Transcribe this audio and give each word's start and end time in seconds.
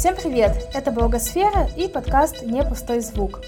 Всем 0.00 0.16
привет! 0.16 0.52
Это 0.72 0.92
Благосфера 0.92 1.68
и 1.76 1.86
подкаст 1.86 2.40
«Не 2.40 2.64
пустой 2.64 3.00
звук». 3.00 3.42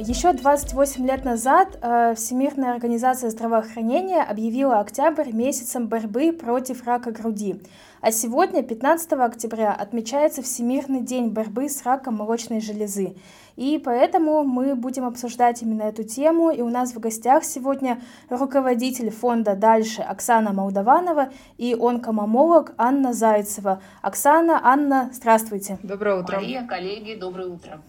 Еще 0.00 0.32
28 0.32 1.06
лет 1.08 1.24
назад 1.24 1.76
э, 1.82 2.14
Всемирная 2.14 2.72
организация 2.72 3.30
здравоохранения 3.30 4.22
объявила 4.22 4.78
октябрь 4.78 5.32
месяцем 5.32 5.88
борьбы 5.88 6.32
против 6.32 6.86
рака 6.86 7.10
груди. 7.10 7.60
А 8.00 8.12
сегодня, 8.12 8.62
15 8.62 9.12
октября, 9.14 9.72
отмечается 9.72 10.40
Всемирный 10.40 11.00
день 11.00 11.30
борьбы 11.30 11.68
с 11.68 11.82
раком 11.84 12.14
молочной 12.14 12.60
железы. 12.60 13.16
И 13.56 13.82
поэтому 13.84 14.44
мы 14.44 14.76
будем 14.76 15.04
обсуждать 15.04 15.62
именно 15.62 15.82
эту 15.82 16.04
тему. 16.04 16.52
И 16.52 16.60
у 16.62 16.68
нас 16.68 16.92
в 16.92 17.00
гостях 17.00 17.42
сегодня 17.42 18.00
руководитель 18.30 19.10
фонда 19.10 19.56
«Дальше» 19.56 20.02
Оксана 20.02 20.52
Молдаванова 20.52 21.30
и 21.56 21.74
онкомамолог 21.74 22.72
Анна 22.78 23.12
Зайцева. 23.12 23.82
Оксана, 24.00 24.60
Анна, 24.62 25.10
здравствуйте. 25.12 25.76
Доброе 25.82 26.22
утро. 26.22 26.36
Мария, 26.36 26.64
коллеги, 26.64 27.18
доброе 27.18 27.48
утро. 27.48 27.80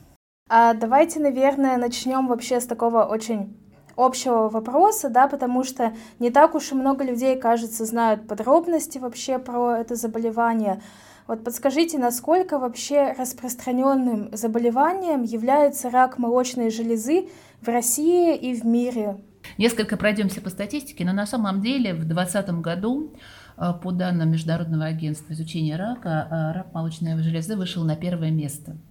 А 0.49 0.73
давайте, 0.73 1.19
наверное, 1.19 1.77
начнем 1.77 2.27
вообще 2.27 2.59
с 2.59 2.65
такого 2.65 3.03
очень 3.03 3.55
общего 3.95 4.49
вопроса, 4.49 5.09
да, 5.09 5.27
потому 5.27 5.63
что 5.63 5.93
не 6.17 6.31
так 6.31 6.55
уж 6.55 6.71
и 6.71 6.75
много 6.75 7.03
людей, 7.03 7.37
кажется, 7.37 7.85
знают 7.85 8.27
подробности 8.27 8.97
вообще 8.97 9.37
про 9.37 9.77
это 9.77 9.95
заболевание. 9.95 10.81
Вот 11.27 11.43
подскажите, 11.43 11.99
насколько 11.99 12.57
вообще 12.57 13.13
распространенным 13.15 14.35
заболеванием 14.35 15.21
является 15.21 15.91
рак 15.91 16.17
молочной 16.17 16.71
железы 16.71 17.29
в 17.61 17.67
России 17.67 18.35
и 18.35 18.59
в 18.59 18.65
мире? 18.65 19.17
Несколько 19.59 19.97
пройдемся 19.97 20.41
по 20.41 20.49
статистике, 20.49 21.05
но 21.05 21.13
на 21.13 21.27
самом 21.27 21.61
деле 21.61 21.93
в 21.93 22.05
2020 22.05 22.49
году 22.61 23.13
э, 23.57 23.73
по 23.83 23.91
данным 23.91 24.31
Международного 24.31 24.85
агентства 24.85 25.33
изучения 25.33 25.75
рака, 25.75 26.27
э, 26.31 26.57
рак 26.57 26.73
молочной 26.73 27.21
железы 27.21 27.55
вышел 27.55 27.83
на 27.83 27.95
первое 27.95 28.31
место– 28.31 28.75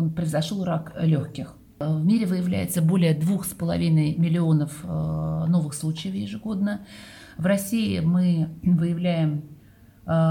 он 0.00 0.10
произошел 0.10 0.64
рак 0.64 0.94
легких. 1.00 1.54
В 1.78 2.04
мире 2.04 2.26
выявляется 2.26 2.82
более 2.82 3.14
двух 3.14 3.44
с 3.44 3.54
половиной 3.54 4.14
миллионов 4.16 4.80
э, 4.82 4.86
новых 4.86 5.74
случаев 5.74 6.14
ежегодно. 6.14 6.86
В 7.38 7.46
России 7.46 8.00
мы 8.00 8.48
выявляем 8.62 9.38
э, 9.38 9.59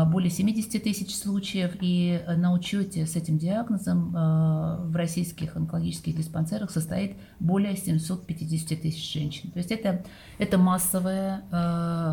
более 0.05 0.29
70 0.29 0.83
тысяч 0.83 1.15
случаев, 1.15 1.77
и 1.79 2.21
на 2.37 2.53
учете 2.53 3.05
с 3.05 3.15
этим 3.15 3.37
диагнозом 3.37 4.15
э, 4.15 4.87
в 4.87 4.95
российских 4.95 5.55
онкологических 5.55 6.15
диспансерах 6.17 6.69
состоит 6.69 7.15
более 7.39 7.77
750 7.77 8.81
тысяч 8.81 9.13
женщин. 9.13 9.51
То 9.51 9.59
есть 9.59 9.71
это, 9.71 10.03
это 10.37 10.57
массовое 10.57 11.43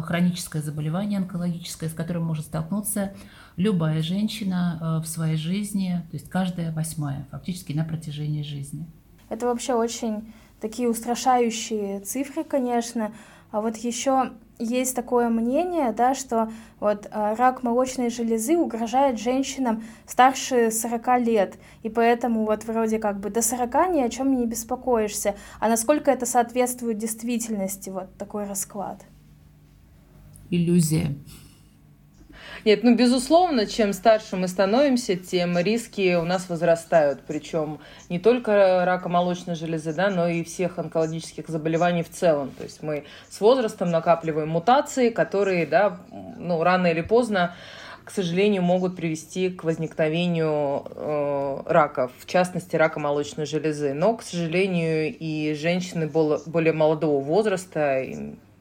хроническое 0.07 0.63
заболевание 0.63 1.19
онкологическое, 1.19 1.91
с 1.91 1.93
которым 1.93 2.25
может 2.25 2.47
столкнуться 2.47 3.13
любая 3.57 4.03
женщина 4.03 4.79
э, 4.81 5.03
в 5.03 5.07
своей 5.07 5.37
жизни, 5.37 6.03
то 6.11 6.17
есть 6.17 6.29
каждая 6.29 6.73
восьмая, 6.73 7.27
фактически 7.31 7.73
на 7.73 7.85
протяжении 7.85 8.43
жизни. 8.43 8.87
Это 9.29 9.47
вообще 9.47 9.75
очень 9.75 10.33
такие 10.61 10.89
устрашающие 10.89 12.01
цифры, 12.01 12.45
конечно. 12.45 13.13
А 13.51 13.61
вот 13.61 13.77
еще 13.77 14.33
есть 14.59 14.97
такое 14.97 15.29
мнение, 15.29 15.93
да, 15.93 16.15
что 16.15 16.51
вот 16.81 17.07
э, 17.11 17.35
рак 17.35 17.63
молочной 17.63 18.11
железы 18.11 18.57
угрожает 18.57 19.19
женщинам 19.19 19.85
старше 20.07 20.71
40 20.71 21.21
лет, 21.21 21.59
и 21.83 21.89
поэтому 21.89 22.45
вот 22.45 22.65
вроде 22.65 22.99
как 22.99 23.21
бы 23.21 23.31
до 23.31 23.43
40 23.43 23.91
ни 23.91 24.01
о 24.01 24.09
чем 24.09 24.37
не 24.37 24.47
беспокоишься. 24.47 25.37
А 25.61 25.69
насколько 25.69 26.11
это 26.11 26.27
соответствует 26.27 26.99
действительности, 26.99 27.91
вот 27.91 28.17
такой 28.17 28.45
расклад? 28.45 29.05
Иллюзия. 30.51 31.15
Нет, 32.67 32.83
ну, 32.83 32.97
безусловно, 32.97 33.65
чем 33.65 33.93
старше 33.93 34.35
мы 34.35 34.49
становимся, 34.49 35.15
тем 35.15 35.57
риски 35.57 36.17
у 36.17 36.25
нас 36.25 36.49
возрастают. 36.49 37.21
Причем 37.25 37.79
не 38.09 38.19
только 38.19 38.85
рака 38.85 39.09
молочной 39.09 39.55
железы, 39.55 39.93
да, 39.93 40.11
но 40.11 40.27
и 40.27 40.43
всех 40.43 40.81
онкологических 40.81 41.47
заболеваний 41.47 42.03
в 42.03 42.11
целом. 42.11 42.51
То 42.59 42.65
есть 42.65 42.83
мы 42.83 43.05
с 43.31 43.41
возрастом 43.41 43.93
накапливаем 43.93 44.49
мутации, 44.49 45.11
которые, 45.11 45.65
да, 45.65 46.01
ну, 46.11 46.61
рано 46.65 46.89
или 46.89 47.03
поздно 47.03 47.55
к 48.05 48.13
сожалению, 48.13 48.63
могут 48.63 48.95
привести 48.95 49.51
к 49.51 49.65
возникновению 49.65 50.87
э, 50.95 51.63
рака, 51.67 52.09
в 52.21 52.27
частности, 52.27 52.77
рака 52.77 53.01
молочной 53.01 53.47
железы. 53.47 53.95
Но, 53.95 54.17
к 54.17 54.23
сожалению, 54.23 55.13
и 55.13 55.55
женщины 55.55 56.07
более 56.07 56.73
молодого 56.73 57.21
возраста, 57.21 58.05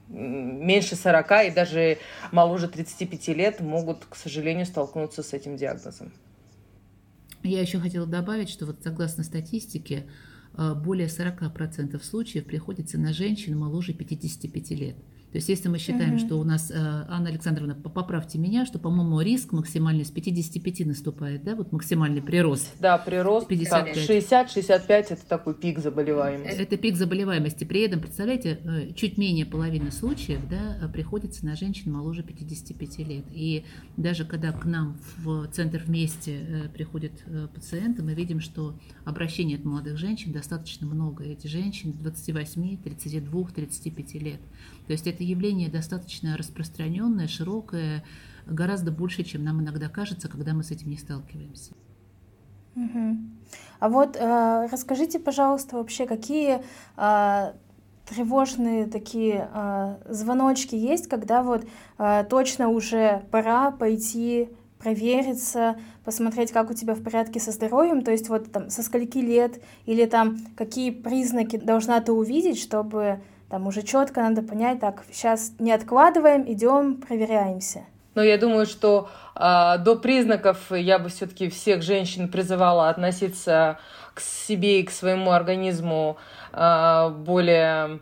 меньше 0.07 0.95
40 0.95 1.31
и 1.47 1.51
даже 1.51 1.97
моложе 2.31 2.67
35 2.67 3.27
лет 3.29 3.59
могут, 3.59 4.05
к 4.05 4.16
сожалению, 4.16 4.66
столкнуться 4.66 5.23
с 5.23 5.33
этим 5.33 5.57
диагнозом. 5.57 6.11
Я 7.43 7.61
еще 7.61 7.79
хотела 7.79 8.07
добавить, 8.07 8.49
что 8.49 8.65
вот 8.65 8.77
согласно 8.83 9.23
статистике, 9.23 10.05
э, 10.57 10.73
более 10.73 11.07
40% 11.07 12.03
случаев 12.03 12.45
приходится 12.45 12.97
на 12.97 13.13
женщин 13.13 13.57
моложе 13.57 13.94
55 13.94 14.71
лет. 14.71 14.95
То 15.35 15.40
есть 15.40 15.50
если 15.50 15.68
мы 15.68 15.79
считаем, 15.79 16.12
угу. 16.12 16.19
что 16.19 16.35
у 16.40 16.46
нас, 16.46 16.72
э, 16.72 16.75
Анна 17.09 17.28
Александровна, 17.28 17.75
поправьте 17.75 18.40
меня, 18.40 18.66
что, 18.66 18.79
по-моему, 18.79 19.19
риск 19.19 19.51
максимальный 19.51 20.06
с 20.06 20.09
55 20.09 20.85
наступает, 20.85 21.44
да, 21.44 21.57
вот 21.57 21.73
максимальный 21.73 22.22
прирост. 22.22 22.72
Да, 22.79 22.97
прирост 22.97 23.51
60-65 23.51 24.88
это 24.88 25.28
такой 25.28 25.53
пик 25.53 25.79
заболеваемости. 25.79 26.57
Это 26.57 26.78
пик 26.78 26.95
заболеваемости. 26.95 27.66
При 27.66 27.81
этом, 27.81 28.00
представляете, 28.00 28.62
э, 28.63 28.94
чуть 28.94 29.18
менее 29.18 29.45
половины 29.45 29.91
случаев 29.91 30.40
да, 30.50 30.88
приходится 30.88 31.45
на 31.45 31.57
женщин 31.57 31.91
моложе 31.91 32.24
55 32.24 33.00
лет. 33.00 33.25
И 33.34 33.66
даже 33.97 34.24
когда 34.24 34.53
к 34.53 34.63
нам 34.63 34.97
в 35.18 35.47
центр 35.47 35.84
вместе 35.85 36.45
э, 36.47 36.69
приходят 36.69 37.12
пациенты, 37.53 38.03
мы 38.03 38.13
видим, 38.13 38.40
что 38.40 38.79
обращений 39.03 39.57
от 39.57 39.66
молодых 39.66 39.97
женщин 39.97 40.31
достаточно 40.31 40.88
много. 40.88 41.25
Эти 41.25 41.47
женщины 41.47 41.91
28, 41.91 42.78
32, 42.78 43.44
35 43.53 44.13
лет. 44.22 44.40
То 44.88 44.94
есть 44.94 45.07
это 45.07 45.23
явление 45.23 45.69
достаточно 45.69 46.38
распространенное, 46.38 47.28
широкое, 47.28 48.03
гораздо 48.46 48.91
больше, 48.91 49.23
чем 49.23 49.44
нам 49.44 49.62
иногда 49.62 49.90
кажется, 49.90 50.28
когда 50.28 50.53
мы 50.53 50.63
с 50.63 50.72
этим 50.72 50.90
не 50.90 50.97
сталкиваемся. 50.97 51.73
Угу. 52.75 53.18
А 53.79 53.90
вот 53.90 54.16
э, 54.16 54.68
расскажите, 54.72 55.19
пожалуйста, 55.19 55.78
вообще, 55.78 56.06
какие 56.06 56.62
э, 56.97 57.53
тревожные 58.06 58.85
такие 58.88 59.50
э, 59.53 59.95
звоночки 60.09 60.75
есть, 60.75 61.07
когда 61.07 61.41
вот 61.41 61.66
э, 61.97 62.25
точно 62.29 62.69
уже 62.69 63.24
пора 63.31 63.72
пойти 63.72 64.50
провериться, 64.78 65.78
посмотреть, 66.03 66.51
как 66.51 66.69
у 66.69 66.74
тебя 66.74 66.94
в 66.94 67.01
порядке 67.01 67.40
со 67.40 67.51
здоровьем, 67.51 68.03
то 68.03 68.12
есть 68.12 68.29
вот 68.29 68.51
там 68.51 68.69
со 68.69 68.84
скольки 68.84 69.18
лет 69.18 69.59
или 69.85 70.06
там 70.06 70.38
какие 70.56 70.91
признаки 70.91 71.57
должна 71.57 72.00
ты 72.01 72.12
увидеть, 72.12 72.59
чтобы 72.59 73.22
там 73.50 73.67
уже 73.67 73.81
четко 73.83 74.22
надо 74.22 74.41
понять, 74.41 74.79
так, 74.79 75.03
сейчас 75.11 75.53
не 75.59 75.72
откладываем, 75.72 76.51
идем, 76.51 76.95
проверяемся. 76.95 77.85
Но 78.16 78.23
я 78.23 78.38
думаю, 78.38 78.66
что 78.66 79.09
э, 79.35 79.78
до 79.79 79.95
признаков 79.97 80.72
я 80.72 81.00
бы 81.00 81.09
все-таки 81.09 81.50
всех 81.50 81.81
женщин 81.81 82.29
призывала 82.29 82.89
относиться 82.89 83.78
к 84.13 84.22
себе 84.22 84.79
и 84.79 84.83
к 84.83 84.91
своему 84.91 85.31
организму 85.31 86.17
э, 86.53 87.09
более 87.09 88.00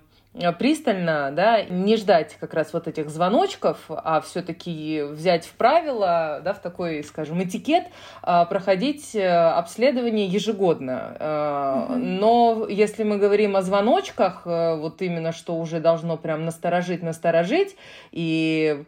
пристально, 0.58 1.32
да, 1.32 1.64
не 1.64 1.96
ждать 1.96 2.38
как 2.40 2.54
раз 2.54 2.74
вот 2.74 2.88
этих 2.88 3.10
звоночков, 3.10 3.80
а 3.90 4.22
все-таки 4.22 5.04
взять 5.04 5.46
в 5.46 5.54
правило, 5.54 6.42
да, 6.44 6.54
в 6.54 6.60
такой, 6.60 7.04
скажем, 7.04 7.44
этикет, 7.44 7.86
э, 8.24 8.46
проходить 8.50 9.16
э, 9.16 9.28
обследование 9.28 10.26
ежегодно. 10.26 11.18
Mm-hmm. 11.20 11.96
Но 11.98 12.68
если 12.70 13.04
мы 13.04 13.18
говорим 13.18 13.56
о 13.56 13.62
звоночках, 13.62 14.46
вот 14.46 15.02
именно 15.02 15.32
что 15.32 15.56
уже 15.56 15.80
должно 15.80 16.18
прям 16.18 16.46
насторожить, 16.46 17.04
насторожить, 17.04 17.76
и 18.12 18.84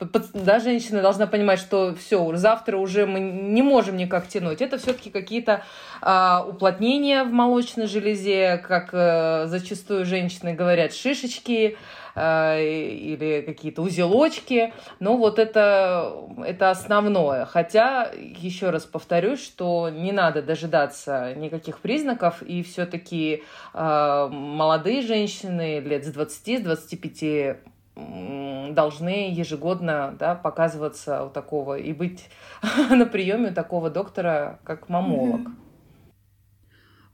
да, 0.00 0.58
женщина 0.58 1.02
должна 1.02 1.26
понимать, 1.26 1.60
что 1.60 1.94
все, 1.94 2.34
завтра 2.34 2.76
уже 2.76 3.06
мы 3.06 3.20
не 3.20 3.62
можем 3.62 3.96
никак 3.96 4.26
тянуть. 4.26 4.60
Это 4.60 4.78
все-таки 4.78 5.10
какие-то 5.10 5.62
а, 6.00 6.44
уплотнения 6.46 7.24
в 7.24 7.32
молочной 7.32 7.86
железе, 7.86 8.58
как 8.58 8.90
а, 8.92 9.46
зачастую 9.46 10.04
женщины 10.04 10.52
говорят, 10.52 10.92
шишечки 10.92 11.76
а, 12.16 12.58
или 12.58 13.42
какие-то 13.46 13.82
узелочки. 13.82 14.72
Но 14.98 15.16
вот 15.16 15.38
это, 15.38 16.12
это 16.44 16.70
основное. 16.70 17.44
Хотя, 17.44 18.10
еще 18.14 18.70
раз 18.70 18.84
повторюсь, 18.84 19.42
что 19.42 19.88
не 19.90 20.10
надо 20.10 20.42
дожидаться 20.42 21.34
никаких 21.34 21.78
признаков, 21.78 22.42
и 22.42 22.64
все-таки 22.64 23.44
а, 23.72 24.28
молодые 24.28 25.02
женщины 25.02 25.78
лет 25.78 26.04
с 26.04 26.12
20, 26.12 26.60
с 26.60 26.62
25 26.62 27.73
должны 27.96 29.32
ежегодно 29.32 30.16
да, 30.18 30.34
показываться 30.34 31.24
у 31.24 31.30
такого 31.30 31.78
и 31.78 31.92
быть 31.92 32.28
на 32.90 33.06
приеме 33.06 33.50
у 33.50 33.54
такого 33.54 33.90
доктора, 33.90 34.58
как 34.64 34.88
мамолог. 34.88 35.48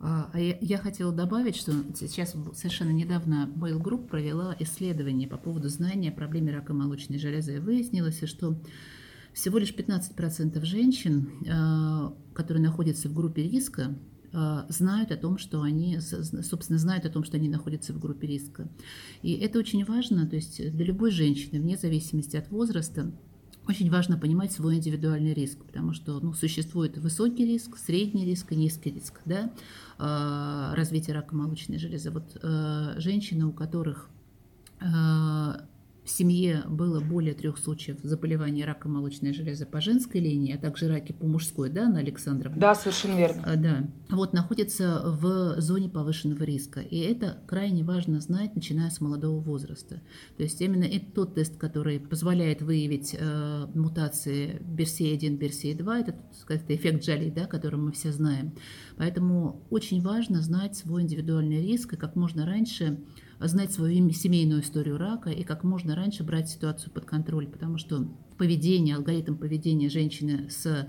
А, 0.03 0.31
а 0.32 0.38
я, 0.38 0.79
хотела 0.79 1.12
добавить, 1.12 1.56
что 1.56 1.73
сейчас 1.94 2.35
совершенно 2.55 2.91
недавно 2.91 3.50
Mail 3.55 3.79
Group 3.79 4.09
провела 4.09 4.56
исследование 4.59 5.29
по 5.29 5.37
поводу 5.37 5.69
знания 5.69 6.09
о 6.09 6.15
проблеме 6.15 6.55
рака 6.55 6.73
молочной 6.73 7.19
железы. 7.19 7.56
И 7.56 7.59
выяснилось, 7.59 8.26
что 8.26 8.56
Всего 9.35 9.59
лишь 9.59 9.75
15% 9.75 10.65
женщин, 10.65 11.31
которые 12.35 12.62
находятся 12.62 13.11
в 13.11 13.15
группе 13.15 13.43
риска, 13.43 13.94
знают 14.32 15.11
о 15.12 15.17
том, 15.17 15.38
что 15.38 15.62
они, 15.62 15.99
собственно, 16.00 16.79
знают 16.79 17.05
о 17.05 17.11
том, 17.11 17.25
что 17.25 17.37
они 17.37 17.49
находятся 17.49 17.93
в 17.93 17.99
группе 17.99 18.27
риска. 18.27 18.69
И 19.23 19.32
это 19.35 19.59
очень 19.59 19.85
важно, 19.85 20.27
то 20.27 20.37
есть 20.37 20.56
для 20.73 20.85
любой 20.85 21.11
женщины, 21.11 21.61
вне 21.61 21.77
зависимости 21.77 22.37
от 22.37 22.50
возраста, 22.50 23.11
очень 23.69 23.91
важно 23.91 24.17
понимать 24.17 24.53
свой 24.53 24.77
индивидуальный 24.77 25.35
риск, 25.35 25.59
потому 25.65 25.93
что 25.93 26.19
ну, 26.21 26.32
существует 26.32 26.99
высокий 26.99 27.44
риск, 27.44 27.77
средний 27.77 28.25
риск 28.25 28.53
и 28.53 28.56
низкий 28.56 28.91
риск 28.91 29.21
да, 29.25 29.53
а, 29.99 30.75
развития 30.75 31.12
рака 31.12 31.37
молочной 31.37 31.79
железы. 31.79 32.11
Вот 32.11 32.37
э, 32.43 32.94
женщины, 32.99 33.47
у 33.47 33.53
которых 33.53 34.09
в 36.11 36.12
семье 36.12 36.65
было 36.69 37.01
более 37.01 37.35
трех 37.35 37.57
случаев 37.57 37.99
заболевания 38.03 38.65
рака 38.65 38.89
молочной 38.89 39.33
железы 39.33 39.65
по 39.65 39.81
женской 39.81 40.21
линии, 40.21 40.53
а 40.55 40.59
также 40.59 40.89
раки 40.89 41.12
по 41.12 41.25
мужской, 41.25 41.71
да, 41.71 41.89
на 41.89 42.01
Александровна? 42.01 42.61
Да, 42.61 42.75
совершенно 42.75 43.17
верно. 43.17 43.43
А, 43.47 43.57
да. 43.57 43.89
Вот 44.09 44.33
находится 44.33 45.03
в 45.05 45.61
зоне 45.61 45.89
повышенного 45.89 46.43
риска. 46.43 46.81
И 46.81 46.99
это 46.99 47.39
крайне 47.47 47.85
важно 47.85 48.21
знать, 48.21 48.57
начиная 48.57 48.91
с 48.91 49.01
молодого 49.01 49.39
возраста. 49.41 50.03
То 50.37 50.43
есть 50.43 50.61
именно 50.61 50.85
это 50.85 51.07
тот 51.12 51.37
тест, 51.37 51.57
который 51.57 52.01
позволяет 52.01 52.61
выявить 52.61 53.15
э, 53.17 53.67
мутации 53.75 54.61
BRCA1, 54.62 55.39
BRCA2, 55.39 56.01
это, 56.01 56.17
сказать, 56.41 56.65
эффект 56.69 57.05
Джоли, 57.05 57.31
да, 57.31 57.47
который 57.47 57.79
мы 57.79 57.93
все 57.93 58.11
знаем. 58.11 58.53
Поэтому 58.97 59.65
очень 59.71 60.03
важно 60.03 60.43
знать 60.43 60.77
свой 60.77 61.03
индивидуальный 61.03 61.62
риск 61.62 61.93
и 61.93 61.97
как 61.97 62.17
можно 62.17 62.47
раньше 62.47 62.99
знать 63.41 63.73
свою 63.73 64.11
семейную 64.11 64.63
историю 64.63 64.99
рака 64.99 65.31
и 65.31 65.43
как 65.45 65.65
можно 65.65 65.95
раньше 65.95 66.23
брать 66.25 66.49
ситуацию 66.49 66.93
под 66.93 67.05
контроль, 67.05 67.49
потому 67.49 67.79
что 67.79 68.09
поведение, 68.37 68.97
алгоритм 68.97 69.37
поведения 69.37 69.89
женщины 69.89 70.49
с 70.51 70.89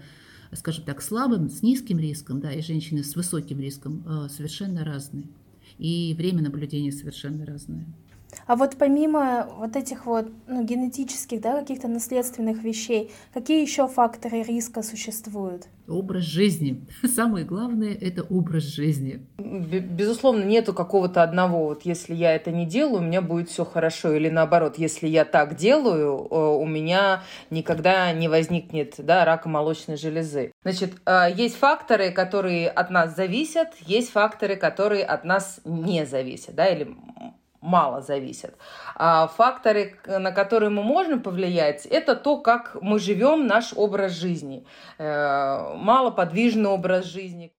скажем 0.53 0.83
так, 0.83 1.01
слабым, 1.01 1.49
с 1.49 1.61
низким 1.61 1.99
риском, 1.99 2.39
да, 2.39 2.51
и 2.51 2.61
женщины 2.61 3.03
с 3.03 3.15
высоким 3.15 3.59
риском 3.59 4.03
э, 4.05 4.29
совершенно 4.29 4.83
разные. 4.83 5.29
И 5.77 6.13
время 6.17 6.43
наблюдения 6.43 6.91
совершенно 6.91 7.45
разное. 7.45 7.87
А 8.47 8.55
вот 8.55 8.77
помимо 8.77 9.47
вот 9.57 9.75
этих 9.75 10.05
вот 10.05 10.27
ну, 10.47 10.63
генетических, 10.63 11.41
да, 11.41 11.59
каких-то 11.59 11.87
наследственных 11.87 12.63
вещей, 12.63 13.11
какие 13.33 13.61
еще 13.61 13.87
факторы 13.87 14.43
риска 14.43 14.81
существуют? 14.81 15.67
Образ 15.87 16.23
жизни. 16.23 16.85
Самое 17.03 17.45
главное– 17.45 17.93
это 18.01 18.23
образ 18.23 18.63
жизни. 18.63 19.25
Безусловно, 19.37 20.43
нету 20.43 20.73
какого-то 20.73 21.23
одного, 21.23 21.65
вот 21.65 21.83
если 21.83 22.13
я 22.13 22.33
это 22.35 22.51
не 22.51 22.65
делаю, 22.65 23.01
у 23.01 23.05
меня 23.05 23.21
будет 23.21 23.49
все 23.49 23.65
хорошо. 23.65 24.13
Или 24.13 24.29
наоборот, 24.29 24.77
если 24.77 25.07
я 25.07 25.25
так 25.25 25.55
делаю, 25.55 26.27
э, 26.29 26.35
у 26.35 26.65
меня 26.65 27.23
никогда 27.49 28.11
не 28.13 28.27
возникнет 28.27 28.95
да, 28.97 29.25
рака 29.25 29.49
молочной 29.49 29.97
железы. 29.97 30.51
Значит, 30.63 30.93
э, 31.05 31.27
есть 31.35 31.55
факторы, 31.55 32.11
которые 32.11 32.69
от 32.69 32.89
нас 32.89 33.15
зависят, 33.15 33.69
есть 33.85 34.11
факторы, 34.11 34.55
которые 34.55 35.03
от 35.03 35.25
нас 35.25 35.59
не 35.65 36.05
зависят, 36.05 36.55
да, 36.55 36.67
или 36.67 36.95
мало 37.61 38.01
зависят. 38.01 38.55
А 38.95 39.27
факторы, 39.27 39.97
на 40.05 40.31
которые 40.31 40.69
мы 40.69 40.83
можем 40.83 41.21
повлиять, 41.21 41.85
это 41.85 42.15
то, 42.15 42.37
как 42.37 42.75
мы 42.81 42.99
живем, 42.99 43.47
наш 43.47 43.73
образ 43.75 44.13
жизни. 44.13 44.65
Э, 44.97 45.75
малоподвижный 45.75 46.69
образ 46.69 47.05
жизни. 47.05 47.53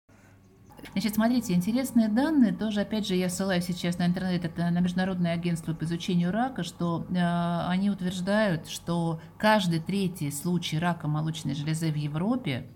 Значит, 0.92 1.14
смотрите, 1.14 1.54
интересные 1.54 2.08
данные, 2.08 2.52
тоже, 2.52 2.80
опять 2.80 3.06
же, 3.06 3.14
я 3.14 3.28
ссылаюсь 3.28 3.64
сейчас 3.64 3.98
на 3.98 4.06
интернет, 4.06 4.44
это 4.44 4.70
на 4.70 4.80
Международное 4.80 5.32
агентство 5.32 5.72
по 5.72 5.84
изучению 5.84 6.32
рака, 6.32 6.64
что 6.64 7.06
э, 7.08 7.68
они 7.68 7.88
утверждают, 7.88 8.68
что 8.68 9.20
каждый 9.38 9.80
третий 9.80 10.30
случай 10.30 10.78
рака 10.78 11.08
молочной 11.08 11.54
железы 11.54 11.90
в 11.90 11.96
Европе 11.96 12.66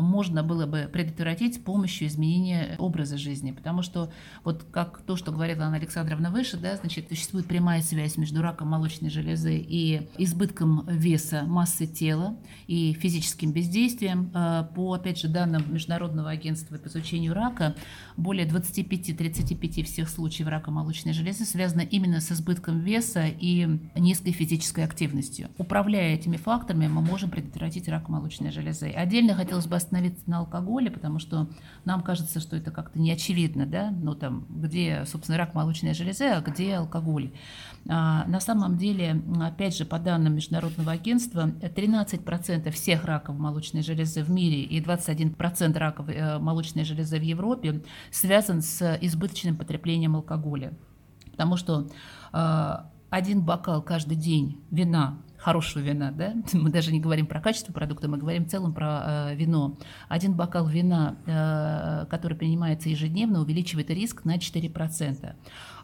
можно 0.00 0.42
было 0.42 0.66
бы 0.66 0.88
предотвратить 0.92 1.56
с 1.56 1.58
помощью 1.58 2.08
изменения 2.08 2.76
образа 2.78 3.18
жизни. 3.18 3.52
Потому 3.52 3.82
что, 3.82 4.10
вот 4.44 4.64
как 4.70 5.02
то, 5.02 5.16
что 5.16 5.32
говорила 5.32 5.64
Анна 5.64 5.76
Александровна 5.76 6.30
выше, 6.30 6.56
да, 6.56 6.76
значит, 6.76 7.08
существует 7.08 7.46
прямая 7.46 7.82
связь 7.82 8.16
между 8.16 8.42
раком 8.42 8.68
молочной 8.68 9.10
железы 9.10 9.56
и 9.56 10.08
избытком 10.18 10.86
веса 10.88 11.42
массы 11.42 11.86
тела 11.86 12.36
и 12.66 12.94
физическим 12.94 13.52
бездействием. 13.52 14.30
Э, 14.34 14.64
по, 14.74 14.94
опять 14.94 15.18
же, 15.18 15.28
данным 15.28 15.64
Международного 15.72 16.30
агентства 16.30 16.78
по 16.78 16.88
изучению 16.88 17.34
рака, 17.34 17.74
более 18.16 18.46
25-35 18.46 19.84
всех 19.84 20.08
случаев 20.08 20.48
рака 20.48 20.70
молочной 20.70 21.12
железы 21.12 21.44
связаны 21.44 21.86
именно 21.90 22.20
с 22.20 22.32
избытком 22.32 22.80
веса 22.80 23.26
и 23.26 23.78
низкой 23.96 24.32
физической 24.32 24.84
активностью. 24.84 25.50
Управляя 25.58 26.14
этими 26.14 26.36
факторами, 26.36 26.88
мы 26.88 27.02
можем 27.02 27.30
предотвратить 27.30 27.88
рак 27.88 28.08
молочной 28.08 28.50
железы. 28.50 28.90
Отдельно 28.90 29.34
хотелось 29.34 29.66
бы 29.66 29.76
остановиться 29.82 30.22
на 30.26 30.38
алкоголе, 30.38 30.90
потому 30.90 31.18
что 31.18 31.48
нам 31.84 32.02
кажется, 32.02 32.40
что 32.40 32.56
это 32.56 32.70
как-то 32.70 32.98
не 32.98 33.12
очевидно, 33.12 33.66
да, 33.66 33.90
ну 33.90 34.14
там, 34.14 34.46
где, 34.48 35.04
собственно, 35.06 35.38
рак 35.38 35.54
молочной 35.54 35.94
железы, 35.94 36.24
а 36.24 36.40
где 36.40 36.76
алкоголь. 36.76 37.32
А, 37.88 38.24
на 38.26 38.40
самом 38.40 38.76
деле, 38.76 39.22
опять 39.40 39.76
же, 39.76 39.84
по 39.84 39.98
данным 39.98 40.34
Международного 40.34 40.92
агентства, 40.92 41.48
13% 41.48 42.70
всех 42.70 43.04
раков 43.04 43.36
молочной 43.36 43.82
железы 43.82 44.22
в 44.22 44.30
мире 44.30 44.62
и 44.62 44.80
21% 44.80 45.78
раков 45.78 46.08
э, 46.08 46.38
молочной 46.38 46.84
железы 46.84 47.18
в 47.18 47.22
Европе 47.22 47.82
связан 48.10 48.62
с 48.62 48.98
избыточным 49.00 49.56
потреблением 49.56 50.16
алкоголя. 50.16 50.72
Потому 51.32 51.56
что 51.56 51.88
э, 52.32 52.76
один 53.10 53.42
бокал 53.42 53.82
каждый 53.82 54.16
день 54.16 54.60
вина 54.70 55.18
хорошего 55.42 55.82
вина, 55.82 56.12
да, 56.12 56.34
мы 56.52 56.70
даже 56.70 56.92
не 56.92 57.00
говорим 57.00 57.26
про 57.26 57.40
качество 57.40 57.72
продукта, 57.72 58.08
мы 58.08 58.16
говорим 58.16 58.44
в 58.44 58.48
целом 58.48 58.72
про 58.72 59.30
э, 59.30 59.34
вино. 59.34 59.76
Один 60.08 60.34
бокал 60.34 60.68
вина, 60.68 61.16
э, 61.26 62.06
который 62.08 62.36
принимается 62.36 62.88
ежедневно, 62.88 63.40
увеличивает 63.40 63.90
риск 63.90 64.24
на 64.24 64.36
4%. 64.36 65.34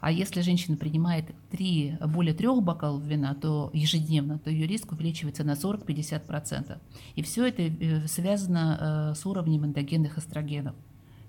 А 0.00 0.12
если 0.12 0.42
женщина 0.42 0.76
принимает 0.76 1.24
3, 1.50 1.98
более 2.06 2.34
трех 2.34 2.62
бокалов 2.62 3.02
вина, 3.02 3.34
то 3.34 3.70
ежедневно, 3.72 4.38
то 4.38 4.48
ее 4.48 4.66
риск 4.68 4.92
увеличивается 4.92 5.42
на 5.42 5.52
40-50%. 5.52 6.78
И 7.16 7.22
все 7.22 7.46
это 7.46 7.62
э, 7.62 8.06
связано 8.06 9.10
э, 9.10 9.14
с 9.16 9.26
уровнем 9.26 9.66
эндогенных 9.66 10.18
эстрогенов. 10.18 10.76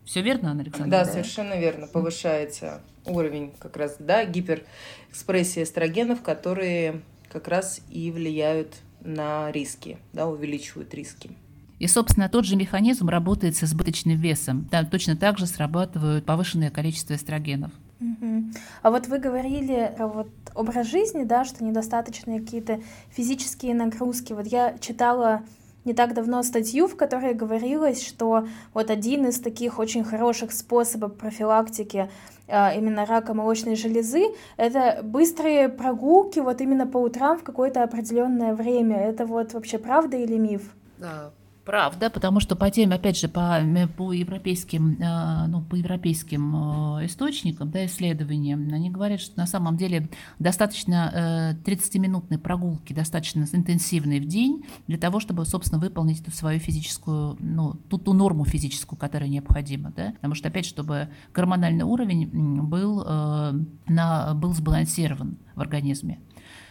Все 0.06 0.22
верно, 0.22 0.52
Анна 0.52 0.62
Александровна? 0.62 1.06
Да, 1.06 1.12
совершенно 1.12 1.60
верно. 1.60 1.88
Повышается 1.88 2.82
уровень 3.06 3.54
как 3.60 3.76
раз, 3.76 3.96
да, 4.00 4.24
гиперэкспрессии 4.26 5.64
эстрогенов, 5.64 6.22
которые 6.22 7.02
как 7.32 7.48
раз 7.48 7.82
и 7.90 8.12
влияют 8.12 8.76
на 9.02 9.52
риски, 9.52 9.98
да, 10.14 10.28
увеличивают 10.28 10.94
риски. 10.94 11.32
И, 11.80 11.88
собственно, 11.88 12.28
тот 12.28 12.46
же 12.46 12.58
механизм 12.58 13.08
работает 13.08 13.56
с 13.56 13.64
избыточным 13.64 14.20
весом. 14.20 14.68
Там 14.70 14.86
точно 14.86 15.16
так 15.16 15.38
же 15.38 15.48
срабатывают 15.48 16.26
повышенное 16.26 16.70
количество 16.70 17.14
эстрогенов. 17.14 17.72
Угу. 18.02 18.44
А 18.82 18.92
вот 18.92 19.08
вы 19.08 19.20
говорили 19.20 19.94
про 19.96 20.08
вот 20.08 20.30
образ 20.56 20.88
жизни, 20.88 21.24
да, 21.24 21.46
что 21.46 21.64
недостаточные 21.64 22.42
какие-то 22.42 22.82
физические 23.12 23.76
нагрузки. 23.76 24.34
Вот 24.34 24.48
я 24.48 24.78
читала 24.80 25.42
не 25.86 25.94
так 25.94 26.14
давно 26.14 26.44
статью, 26.44 26.88
в 26.88 26.96
которой 26.96 27.34
говорилось, 27.34 28.06
что 28.06 28.48
вот 28.74 28.90
один 28.90 29.28
из 29.28 29.40
таких 29.40 29.80
очень 29.80 30.04
хороших 30.04 30.52
способов 30.52 31.16
профилактики 31.16 32.10
именно 32.50 33.06
рака 33.06 33.34
молочной 33.34 33.76
железы— 33.76 34.24
это 34.58 35.02
быстрые 35.04 35.70
прогулки 35.70 36.40
вот 36.40 36.62
именно 36.62 36.88
по 36.88 36.98
утрам 36.98 37.38
в 37.38 37.44
какое-то 37.44 37.84
определенное 37.84 38.54
время. 38.54 38.98
Это 38.98 39.26
вот 39.26 39.54
вообще 39.54 39.78
правда 39.78 40.18
или 40.18 40.38
миф? 40.38 40.74
Правда, 41.70 42.10
потому 42.10 42.40
что 42.40 42.56
по 42.56 42.72
тем, 42.72 42.94
опять 42.94 43.20
же, 43.20 43.28
по, 43.28 43.62
по 43.96 44.12
европейским, 44.12 44.98
э, 45.00 45.46
ну, 45.50 45.62
по 45.62 45.76
европейским 45.76 46.98
э, 46.98 47.06
источникам, 47.06 47.70
да, 47.70 47.86
исследованиям, 47.86 48.74
они 48.74 48.90
говорят, 48.90 49.22
что 49.22 49.38
на 49.38 49.46
самом 49.46 49.78
деле 49.78 50.10
достаточно 50.40 51.56
30-минутной 51.64 52.38
э, 52.38 52.40
прогулки, 52.40 52.94
достаточно 52.94 53.46
интенсивной 53.54 54.20
в 54.20 54.26
день 54.26 54.66
для 54.88 54.98
того, 54.98 55.20
чтобы, 55.20 55.46
собственно, 55.46 55.80
выполнить 55.80 56.22
эту 56.22 56.32
свою 56.32 56.60
физическую, 56.60 57.38
ну, 57.40 57.76
ту, 57.88 58.00
ту 58.00 58.14
норму 58.14 58.46
физическую, 58.46 58.98
которая 58.98 59.30
необходима, 59.30 59.94
да, 59.96 60.14
потому 60.14 60.34
что, 60.34 60.48
опять, 60.48 60.66
чтобы 60.66 61.10
гормональный 61.36 61.86
уровень 61.86 62.64
был, 62.64 63.04
на, 63.04 64.34
был 64.34 64.54
сбалансирован 64.56 65.38
в 65.54 65.62
организме. 65.62 66.18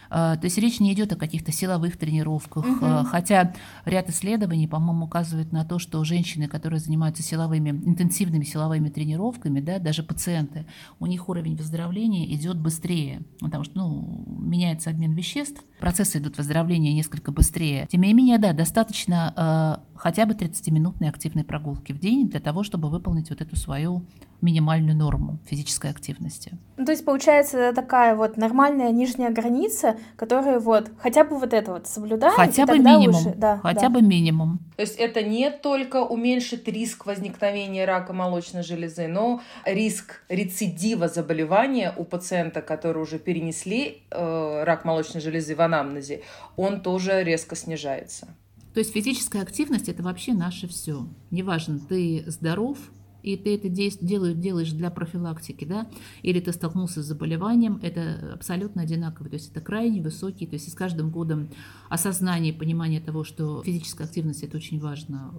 А, 0.09 0.35
то 0.37 0.45
есть 0.45 0.57
речь 0.57 0.79
не 0.79 0.93
идет 0.93 1.13
о 1.13 1.15
каких-то 1.15 1.51
силовых 1.51 1.97
тренировках, 1.97 2.65
угу. 2.65 3.03
хотя 3.05 3.53
ряд 3.85 4.09
исследований, 4.09 4.67
по-моему, 4.67 5.05
указывает 5.05 5.51
на 5.51 5.65
то, 5.65 5.79
что 5.79 6.03
женщины, 6.03 6.47
которые 6.47 6.79
занимаются 6.79 7.23
силовыми, 7.23 7.69
интенсивными 7.69 8.43
силовыми 8.43 8.89
тренировками, 8.89 9.59
да, 9.59 9.79
даже 9.79 10.03
пациенты, 10.03 10.65
у 10.99 11.05
них 11.05 11.29
уровень 11.29 11.55
выздоровления 11.55 12.25
идет 12.33 12.57
быстрее, 12.57 13.21
потому 13.39 13.63
что 13.63 13.77
ну, 13.77 14.25
меняется 14.27 14.89
обмен 14.89 15.13
веществ, 15.13 15.63
процессы 15.79 16.17
идут 16.17 16.37
выздоровления 16.37 16.93
несколько 16.93 17.31
быстрее. 17.31 17.87
Тем 17.91 18.01
не 18.01 18.13
менее, 18.13 18.37
да, 18.37 18.53
достаточно 18.53 19.79
э, 19.85 19.89
хотя 19.95 20.25
бы 20.25 20.33
30-минутной 20.33 21.09
активной 21.09 21.43
прогулки 21.43 21.91
в 21.91 21.99
день 21.99 22.29
для 22.29 22.39
того, 22.39 22.63
чтобы 22.63 22.89
выполнить 22.89 23.29
вот 23.29 23.41
эту 23.41 23.55
свою 23.55 24.05
минимальную 24.41 24.95
норму 24.95 25.39
физической 25.45 25.91
активности. 25.91 26.57
Ну, 26.77 26.85
то 26.85 26.91
есть, 26.91 27.03
получается, 27.03 27.73
такая 27.73 28.15
вот 28.15 28.37
нормальная 28.37 28.91
нижняя 28.91 29.31
граница, 29.31 29.97
которая 30.15 30.59
вот 30.59 30.91
хотя 30.99 31.23
бы 31.23 31.37
вот 31.37 31.53
это 31.53 31.73
вот 31.73 31.87
соблюдает. 31.87 32.35
Хотя 32.35 32.65
бы 32.65 32.77
минимум. 32.77 33.15
Уже, 33.15 33.33
да, 33.35 33.59
хотя 33.61 33.81
да. 33.81 33.89
бы 33.89 34.01
минимум. 34.01 34.59
То 34.75 34.81
есть 34.81 34.95
это 34.95 35.21
не 35.23 35.49
только 35.51 36.03
уменьшит 36.03 36.67
риск 36.67 37.05
возникновения 37.05 37.85
рака 37.85 38.13
молочной 38.13 38.63
железы, 38.63 39.07
но 39.07 39.41
риск 39.65 40.21
рецидива 40.29 41.07
заболевания 41.07 41.93
у 41.97 42.03
пациента, 42.03 42.61
которые 42.61 43.03
уже 43.03 43.19
перенесли 43.19 44.03
э, 44.11 44.63
рак 44.63 44.85
молочной 44.85 45.21
железы 45.21 45.55
в 45.55 45.61
анамнезе, 45.61 46.21
он 46.55 46.81
тоже 46.81 47.23
резко 47.23 47.55
снижается. 47.55 48.27
То 48.73 48.79
есть 48.79 48.93
физическая 48.93 49.41
активность 49.41 49.89
это 49.89 50.03
вообще 50.03 50.33
наше 50.33 50.67
все. 50.67 51.07
Неважно, 51.31 51.79
ты 51.79 52.23
здоров, 52.27 52.77
и 53.23 53.37
ты 53.37 53.55
это 53.55 53.69
делаешь, 53.69 54.71
для 54.71 54.89
профилактики, 54.89 55.65
да, 55.65 55.87
или 56.21 56.39
ты 56.39 56.51
столкнулся 56.51 57.01
с 57.03 57.05
заболеванием, 57.05 57.79
это 57.81 58.33
абсолютно 58.33 58.81
одинаково, 58.83 59.29
то 59.29 59.35
есть 59.35 59.51
это 59.51 59.61
крайне 59.61 60.01
высокий, 60.01 60.45
то 60.45 60.55
есть 60.55 60.71
с 60.71 60.75
каждым 60.75 61.09
годом 61.09 61.49
осознание, 61.89 62.53
понимание 62.53 63.01
того, 63.01 63.23
что 63.23 63.63
физическая 63.63 64.07
активность 64.07 64.43
это 64.43 64.57
очень 64.57 64.79
важно, 64.79 65.33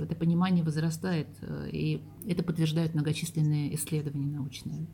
это 0.00 0.14
понимание 0.14 0.64
возрастает, 0.64 1.28
э, 1.40 1.68
и 1.72 2.02
это 2.26 2.42
подтверждают 2.42 2.94
многочисленные 2.94 3.74
исследования 3.74 4.26
научные. 4.26 4.86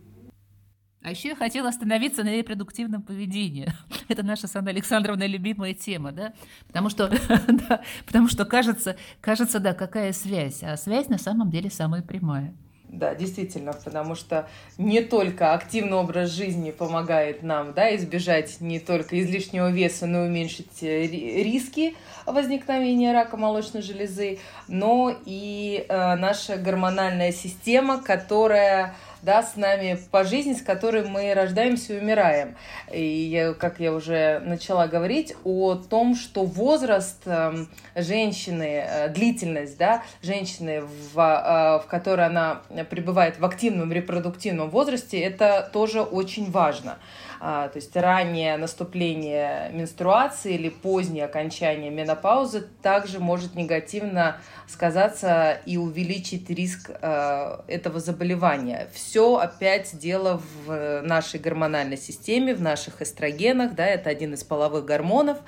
А 1.03 1.11
еще 1.11 1.29
я 1.29 1.37
хотела 1.37 1.69
остановиться 1.69 2.25
на 2.25 2.35
репродуктивном 2.35 3.03
поведении. 3.03 3.73
Это 4.09 4.25
наша 4.25 4.49
с 4.49 4.57
Анной 4.57 4.73
Александровной 4.73 5.29
любимая 5.29 5.73
тема, 5.73 6.13
да? 6.13 6.33
Потому 6.67 6.91
что, 6.91 7.09
да, 7.49 7.83
потому 8.05 8.29
что 8.29 8.45
кажется, 8.45 8.97
кажется, 9.21 9.61
да, 9.61 9.75
какая 9.75 10.13
связь, 10.13 10.63
а 10.63 10.77
связь 10.77 11.09
на 11.09 11.19
самом 11.19 11.51
деле 11.51 11.71
самая 11.71 12.03
прямая. 12.03 12.53
Да, 12.89 13.15
действительно, 13.15 13.75
потому 13.85 14.15
что 14.15 14.49
не 14.79 15.03
только 15.03 15.53
активный 15.53 15.99
образ 15.99 16.31
жизни 16.31 16.71
помогает 16.71 17.43
нам 17.43 17.75
да, 17.75 17.95
избежать 17.95 18.63
не 18.63 18.81
только 18.81 19.21
излишнего 19.21 19.71
веса, 19.71 20.07
но 20.07 20.25
и 20.25 20.29
уменьшить 20.29 20.83
э, 20.83 21.07
риски 21.07 21.97
возникновения 22.25 23.13
рака 23.13 23.37
молочной 23.37 23.83
железы, 23.83 24.39
но 24.69 25.15
и 25.27 25.85
э, 25.87 26.15
наша 26.17 26.57
гормональная 26.57 27.31
система, 27.31 28.03
которая 28.03 28.95
да, 29.23 29.43
с 29.43 29.57
нами 29.57 29.99
по 30.11 30.25
жизни, 30.25 30.55
с 30.55 30.63
которой 30.63 31.05
мы 31.05 31.33
рождаемся 31.35 31.95
и 31.95 32.01
умираем. 32.01 32.57
И 32.93 33.55
как 33.59 33.81
я 33.81 33.93
уже 33.93 34.41
начала 34.45 34.87
говорить 34.87 35.35
о 35.45 35.75
том, 35.75 36.15
что 36.15 36.45
возраст 36.45 37.23
эм, 37.27 37.69
женщины, 37.95 38.85
э, 38.87 39.09
длительность 39.09 39.77
да, 39.79 40.03
женщины, 40.23 40.83
в, 40.83 41.19
э, 41.19 41.85
в 41.85 41.87
которой 41.89 42.27
она 42.27 42.63
пребывает 42.91 43.39
в 43.39 43.45
активном 43.45 43.93
репродуктивном 43.93 44.71
возрасте, 44.71 45.21
это 45.21 45.69
тоже 45.73 46.03
очень 46.03 46.51
важно. 46.51 46.99
А, 47.41 47.69
то 47.69 47.77
есть 47.77 47.95
раннее 47.97 48.57
наступление 48.57 49.71
менструации 49.73 50.55
или 50.55 50.69
позднее 50.69 51.25
окончание 51.25 51.91
менопаузы 51.91 52.67
также 52.83 53.21
может 53.21 53.55
негативно 53.55 54.39
сказаться 54.67 55.61
и 55.65 55.77
увеличить 55.77 56.51
риск 56.51 56.91
э, 56.91 57.61
этого 57.69 58.01
заболевания. 58.01 58.89
Все 58.93 59.37
опять 59.37 59.99
дело 59.99 60.43
в 60.65 61.03
нашей 61.03 61.41
гормональной 61.41 61.97
системе, 61.97 62.55
в 62.55 62.61
наших 62.61 63.01
эстрогенах, 63.03 63.75
да, 63.75 63.87
это 63.87 64.11
один 64.11 64.35
из 64.35 64.45
половых 64.45 64.85
гормонов, 64.85 65.39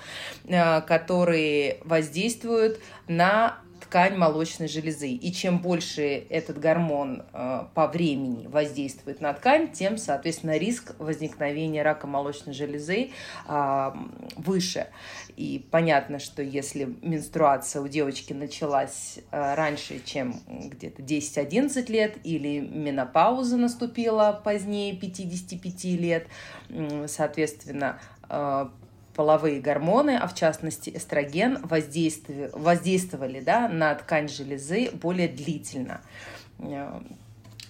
э, 0.45 0.81
которые 0.83 1.79
воздействуют 1.85 2.81
на 3.09 3.59
ткань 3.91 4.17
молочной 4.17 4.69
железы. 4.69 5.09
И 5.09 5.33
чем 5.33 5.59
больше 5.59 6.03
этот 6.31 6.61
гормон 6.61 7.25
э, 7.33 7.65
по 7.75 7.89
времени 7.89 8.47
воздействует 8.47 9.21
на 9.21 9.33
ткань, 9.33 9.73
тем, 9.73 9.99
соответственно, 9.99 10.57
риск 10.57 10.95
возникновения 11.01 11.83
рака 11.83 12.07
молочной 12.07 12.55
железы 12.55 13.11
э, 13.49 13.91
выше. 14.37 14.87
И 15.37 15.67
понятно, 15.73 16.21
что 16.21 16.41
если 16.41 16.85
менструация 17.03 17.83
у 17.83 17.89
девочки 17.89 18.33
началась 18.33 19.19
э, 19.33 19.55
раньше, 19.57 20.01
чем 20.05 20.41
где-то 20.47 21.03
10-11 21.03 21.91
лет, 21.91 22.17
или 22.23 22.61
менопауза 22.61 23.57
наступила 23.57 24.41
позднее 24.45 24.95
55 24.95 25.85
лет, 25.85 26.29
соответственно, 27.09 27.99
э, 28.29 28.69
половые 29.21 29.61
гормоны, 29.61 30.17
а 30.17 30.27
в 30.27 30.35
частности 30.35 30.89
эстроген, 30.97 31.59
воздействовали, 31.63 32.51
воздействовали 32.55 33.41
да, 33.41 33.69
на 33.69 33.95
ткань 33.95 34.31
железы 34.31 34.91
более 34.93 35.29
длительно. 35.29 36.01
Э, 36.59 36.99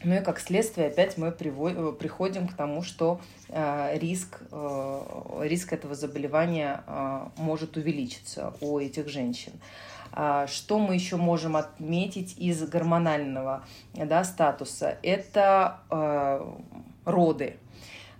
ну 0.04 0.14
и 0.14 0.20
как 0.20 0.38
следствие 0.38 0.86
опять 0.86 1.18
мы 1.18 1.32
приводим, 1.32 1.96
приходим 1.96 2.46
к 2.46 2.54
тому, 2.54 2.84
что 2.84 3.20
э, 3.48 3.98
риск, 3.98 4.42
э, 4.52 5.40
риск 5.42 5.72
этого 5.72 5.96
заболевания 5.96 6.84
э, 6.86 7.26
может 7.36 7.76
увеличиться 7.76 8.54
у 8.60 8.78
этих 8.78 9.08
женщин. 9.08 9.54
Э, 10.12 10.46
что 10.48 10.78
мы 10.78 10.94
еще 10.94 11.16
можем 11.16 11.56
отметить 11.56 12.38
из 12.38 12.62
гормонального 12.62 13.64
да, 13.94 14.22
статуса? 14.22 14.98
Это 15.02 15.80
э, 15.90 16.46
роды. 17.06 17.56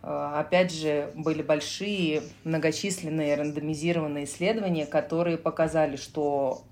Э, 0.03 0.33
опять 0.39 0.73
же, 0.73 1.11
были 1.15 1.43
большие, 1.43 2.23
многочисленные 2.45 3.35
рандомизированные 3.37 4.25
исследования, 4.25 4.87
которые 4.87 5.37
показали, 5.37 5.97
что 5.97 6.63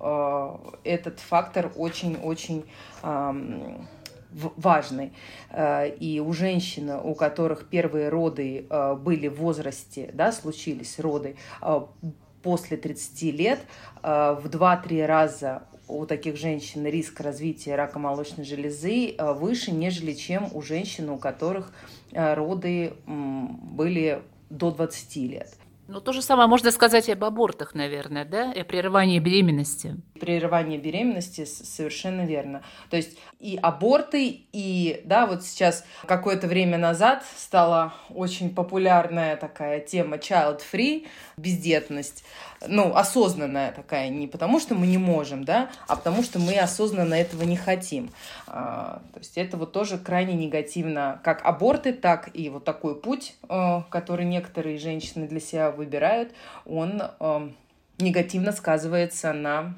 э, 0.84 0.88
этот 0.88 1.20
фактор 1.20 1.72
очень-очень 1.76 2.64
важный. 4.56 5.12
Э, 5.50 5.88
и 5.88 6.20
у 6.20 6.32
женщин, 6.32 6.90
у 6.90 7.14
которых 7.14 7.68
первые 7.68 8.08
роды 8.08 8.66
были 9.00 9.28
в 9.28 9.36
возрасте, 9.36 10.10
да, 10.12 10.32
случились 10.32 10.98
роды 10.98 11.36
после 12.42 12.76
30 12.76 13.22
лет, 13.34 13.60
в 14.02 14.42
2-3 14.44 15.06
раза 15.06 15.62
у 15.88 16.06
таких 16.06 16.36
женщин 16.36 16.86
риск 16.86 17.20
развития 17.20 17.76
рака 17.76 17.98
молочной 17.98 18.44
железы 18.44 19.14
выше, 19.18 19.72
нежели 19.72 20.12
чем 20.12 20.48
у 20.52 20.62
женщин, 20.62 21.08
у 21.10 21.18
которых 21.18 21.72
Э, 22.12 22.34
роды 22.34 22.94
были 23.06 24.22
до 24.50 24.70
20 24.70 25.16
лет. 25.16 25.48
Ну, 25.88 26.00
то 26.00 26.12
же 26.12 26.20
самое 26.20 26.48
можно 26.48 26.70
сказать 26.70 27.08
и 27.08 27.12
об 27.12 27.24
абортах, 27.24 27.74
наверное, 27.74 28.24
да, 28.24 28.52
и 28.52 28.60
о 28.60 28.64
прерывании 28.64 29.18
беременности. 29.18 29.96
Прерывание 30.18 30.78
беременности 30.78 31.44
совершенно 31.44 32.22
верно. 32.26 32.62
То 32.90 32.96
есть 32.96 33.18
и 33.40 33.58
аборты, 33.60 34.42
и, 34.52 35.00
да, 35.04 35.26
вот 35.26 35.44
сейчас 35.44 35.84
какое-то 36.06 36.46
время 36.46 36.78
назад 36.78 37.24
стала 37.36 37.94
очень 38.10 38.54
популярная 38.54 39.36
такая 39.36 39.80
тема 39.80 40.16
child-free, 40.16 41.06
бездетность 41.36 42.24
ну, 42.66 42.94
осознанная 42.94 43.72
такая, 43.72 44.08
не 44.08 44.26
потому 44.26 44.58
что 44.58 44.74
мы 44.74 44.86
не 44.86 44.98
можем, 44.98 45.44
да, 45.44 45.70
а 45.86 45.96
потому 45.96 46.22
что 46.22 46.38
мы 46.38 46.58
осознанно 46.58 47.14
этого 47.14 47.44
не 47.44 47.56
хотим. 47.56 48.10
А, 48.46 49.00
то 49.12 49.20
есть 49.20 49.38
это 49.38 49.56
вот 49.56 49.72
тоже 49.72 49.98
крайне 49.98 50.34
негативно, 50.34 51.20
как 51.22 51.44
аборты, 51.44 51.92
так 51.92 52.30
и 52.34 52.48
вот 52.48 52.64
такой 52.64 52.96
путь, 52.96 53.36
э, 53.48 53.82
который 53.90 54.26
некоторые 54.26 54.78
женщины 54.78 55.28
для 55.28 55.40
себя 55.40 55.70
выбирают, 55.70 56.32
он 56.66 57.02
э, 57.02 57.50
негативно 57.98 58.52
сказывается 58.52 59.32
на 59.32 59.74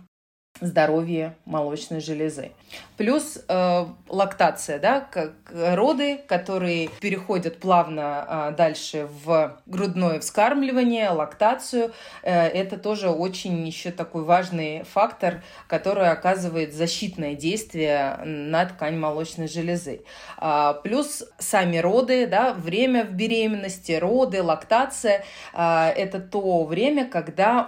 здоровье 0.61 1.37
молочной 1.45 2.01
железы. 2.01 2.53
Плюс 2.97 3.39
э, 3.49 3.87
лактация, 4.09 4.79
да, 4.79 5.01
как 5.01 5.33
роды, 5.51 6.19
которые 6.29 6.89
переходят 7.01 7.59
плавно 7.59 8.27
э, 8.29 8.55
дальше 8.57 9.09
в 9.25 9.59
грудное 9.65 10.21
вскармливание, 10.21 11.09
лактацию. 11.09 11.93
Э, 12.23 12.47
это 12.47 12.77
тоже 12.77 13.09
очень 13.09 13.67
еще 13.67 13.91
такой 13.91 14.25
важный 14.25 14.85
фактор, 14.85 15.43
который 15.67 16.11
оказывает 16.11 16.75
защитное 16.75 17.35
действие 17.35 18.19
на 18.25 18.67
ткань 18.67 18.99
молочной 18.99 19.49
железы. 19.49 20.03
Э, 20.39 20.75
плюс 20.85 21.25
сами 21.39 21.79
роды, 21.79 22.27
да, 22.27 22.53
время 22.53 23.05
в 23.05 23.13
беременности, 23.13 23.93
роды, 23.93 24.43
лактация 24.43 25.25
э, 25.55 25.89
это 25.97 26.21
то 26.21 26.65
время, 26.65 27.09
когда 27.09 27.67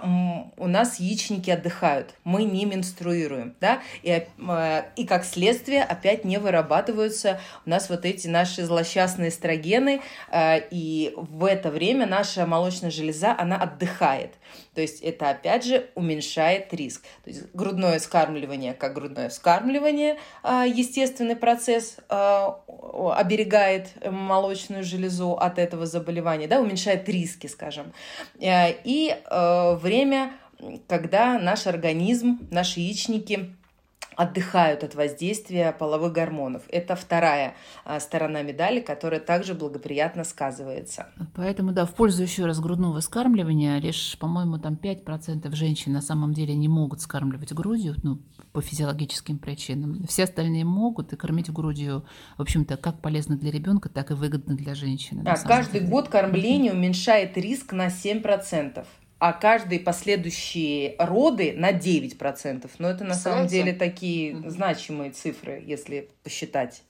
у 0.57 0.67
нас 0.67 0.99
яичники 0.99 1.49
отдыхают, 1.49 2.13
мы 2.23 2.43
не 2.43 2.65
менструируем, 2.83 3.55
да, 3.61 3.81
и, 4.01 4.09
э, 4.09 4.83
и 4.95 5.05
как 5.05 5.23
следствие 5.23 5.83
опять 5.83 6.25
не 6.25 6.37
вырабатываются 6.37 7.39
у 7.65 7.69
нас 7.69 7.89
вот 7.89 8.05
эти 8.05 8.27
наши 8.27 8.63
злосчастные 8.63 9.29
эстрогены, 9.29 10.01
э, 10.31 10.59
и 10.69 11.13
в 11.15 11.45
это 11.45 11.71
время 11.71 12.05
наша 12.05 12.45
молочная 12.45 12.91
железа, 12.91 13.35
она 13.37 13.57
отдыхает. 13.57 14.33
То 14.75 14.81
есть 14.81 15.01
это 15.01 15.29
опять 15.29 15.63
же 15.63 15.89
уменьшает 15.95 16.73
риск. 16.73 17.03
То 17.23 17.29
есть 17.29 17.43
грудное 17.53 17.99
скармливание, 17.99 18.73
как 18.73 18.93
грудное 18.93 19.29
вскармливание, 19.29 20.17
э, 20.43 20.65
естественный 20.67 21.35
процесс 21.35 21.97
оберегает 22.09 23.89
молочную 24.05 24.83
железу 24.83 25.33
от 25.33 25.57
этого 25.57 25.85
заболевания, 25.85 26.47
да, 26.47 26.59
уменьшает 26.59 27.07
риски, 27.07 27.47
скажем. 27.47 27.93
И 28.39 29.15
время 29.81 30.33
когда 30.87 31.39
наш 31.39 31.67
организм, 31.67 32.39
наши 32.51 32.79
яичники 32.79 33.55
отдыхают 34.15 34.83
от 34.83 34.95
воздействия 34.95 35.71
половых 35.71 36.13
гормонов. 36.13 36.63
Это 36.69 36.95
вторая 36.95 37.55
а, 37.85 37.99
сторона 37.99 38.41
медали, 38.41 38.79
которая 38.79 39.19
также 39.19 39.53
благоприятно 39.53 40.23
сказывается. 40.23 41.07
Поэтому, 41.35 41.71
да, 41.71 41.85
в 41.85 41.93
пользу 41.93 42.23
еще 42.23 42.45
раз 42.45 42.59
грудного 42.59 42.99
скармливания 42.99 43.79
лишь, 43.79 44.17
по-моему, 44.19 44.59
там 44.59 44.77
5% 44.81 45.53
женщин 45.55 45.93
на 45.93 46.01
самом 46.01 46.33
деле 46.33 46.55
не 46.55 46.67
могут 46.67 47.01
скармливать 47.01 47.53
грудью, 47.53 47.95
ну, 48.03 48.19
по 48.51 48.61
физиологическим 48.61 49.39
причинам. 49.39 50.05
Все 50.07 50.23
остальные 50.23 50.65
могут, 50.65 51.13
и 51.13 51.15
кормить 51.15 51.51
грудью, 51.51 52.05
в 52.37 52.41
общем-то, 52.41 52.77
как 52.77 53.01
полезно 53.01 53.37
для 53.37 53.51
ребенка, 53.51 53.89
так 53.89 54.11
и 54.11 54.13
выгодно 54.13 54.55
для 54.55 54.75
женщины. 54.75 55.23
А 55.25 55.37
каждый 55.37 55.79
деле. 55.79 55.91
год 55.91 56.09
кормление 56.09 56.73
уменьшает 56.73 57.37
риск 57.37 57.73
на 57.73 57.87
7% 57.87 58.85
а 59.23 59.31
каждые 59.31 59.79
последующие 59.79 60.97
роды 60.99 61.53
на 61.55 61.71
9%. 61.71 62.69
Но 62.77 62.89
это 62.89 63.05
на 63.05 63.13
самом 63.13 63.47
деле 63.47 63.71
такие 63.71 64.49
значимые 64.49 65.11
цифры, 65.11 65.63
если 65.65 66.09
посчитать. 66.25 66.83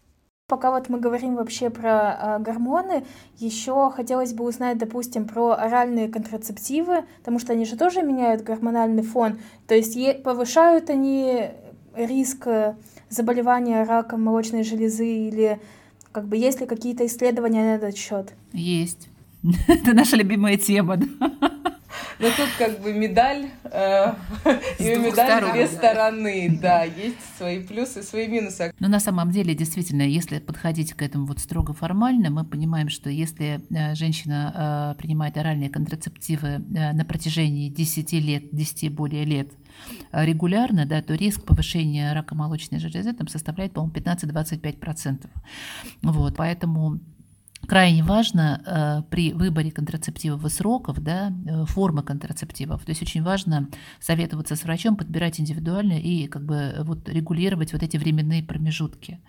Пока 0.48 0.72
вот 0.72 0.90
мы 0.90 1.00
говорим 1.00 1.36
вообще 1.36 1.70
про 1.70 2.18
э, 2.40 2.40
гормоны, 2.40 3.06
еще 3.38 3.92
хотелось 3.92 4.34
бы 4.34 4.46
узнать, 4.46 4.80
допустим, 4.80 5.28
про 5.28 5.52
оральные 5.52 6.08
контрацептивы, 6.08 7.06
потому 7.20 7.38
что 7.38 7.54
они 7.54 7.66
же 7.66 7.78
тоже 7.78 8.02
меняют 8.02 8.42
гормональный 8.42 9.04
фон. 9.04 9.38
То 9.68 9.76
есть 9.76 9.96
повышают 10.24 10.90
они 10.90 11.52
риск 11.96 12.48
заболевания 13.10 13.84
раком 13.84 14.24
молочной 14.24 14.64
железы 14.64 15.08
или 15.08 15.62
как 16.12 16.28
бы 16.28 16.38
есть 16.38 16.62
ли 16.62 16.66
какие-то 16.66 17.06
исследования 17.06 17.62
на 17.62 17.76
этот 17.76 17.96
счет? 17.96 18.34
Есть. 18.54 19.08
Это 19.68 19.94
наша 19.94 20.16
любимая 20.16 20.58
тема. 20.58 20.98
Да? 20.98 21.73
Но 22.20 22.28
тут 22.30 22.50
как 22.58 22.80
бы 22.80 22.94
медаль, 22.94 23.50
э, 23.64 24.14
и 24.80 24.96
у 24.96 25.02
медали 25.02 25.52
две 25.52 25.68
стороны, 25.68 26.58
да, 26.62 26.84
есть 26.84 27.18
свои 27.38 27.64
плюсы, 27.64 28.04
свои 28.04 28.28
минусы. 28.28 28.74
Но 28.80 28.88
на 28.88 29.00
самом 29.00 29.32
деле, 29.32 29.56
действительно, 29.56 30.04
если 30.04 30.40
подходить 30.40 30.94
к 30.94 31.02
этому 31.02 31.26
вот 31.26 31.40
строго 31.40 31.74
формально, 31.74 32.30
мы 32.30 32.46
понимаем, 32.46 32.90
что 32.90 33.10
если 33.10 33.62
э, 33.70 33.96
женщина 33.96 34.94
э, 34.96 35.02
принимает 35.02 35.38
оральные 35.38 35.70
контрацептивы 35.70 36.48
э, 36.48 36.94
на 36.94 37.06
протяжении 37.06 37.70
10 37.70 38.14
лет, 38.14 38.44
10 38.52 38.84
и 38.84 38.90
более 38.90 39.26
лет, 39.26 39.50
регулярно, 40.12 40.86
да, 40.86 41.02
то 41.02 41.16
риск 41.16 41.44
повышения 41.46 42.14
рака 42.14 42.36
молочной 42.36 42.80
железы 42.80 43.14
там 43.14 43.28
составляет, 43.28 43.74
по-моему, 43.74 43.96
15-25%. 43.96 45.26
Вот, 46.04 46.36
поэтому 46.38 47.00
крайне 47.68 48.04
важно 48.04 48.62
э, 48.66 49.10
при 49.10 49.34
выборе 49.34 49.72
контрацептивов 49.72 50.46
и 50.46 50.50
сроков, 50.50 51.00
да, 51.00 51.32
э, 51.46 51.66
формы 51.66 52.04
контрацептивов. 52.04 52.84
То 52.84 52.92
есть 52.92 53.02
очень 53.02 53.24
важно 53.24 53.70
советоваться 54.00 54.56
с 54.56 54.64
врачом, 54.64 54.96
подбирать 54.96 55.40
индивидуально 55.40 56.00
и 56.00 56.28
как 56.28 56.46
бы 56.46 56.76
вот 56.80 57.10
регулировать 57.10 57.74
вот 57.74 57.84
эти 57.84 57.98
временные 57.98 58.44
промежутки. 58.44 59.20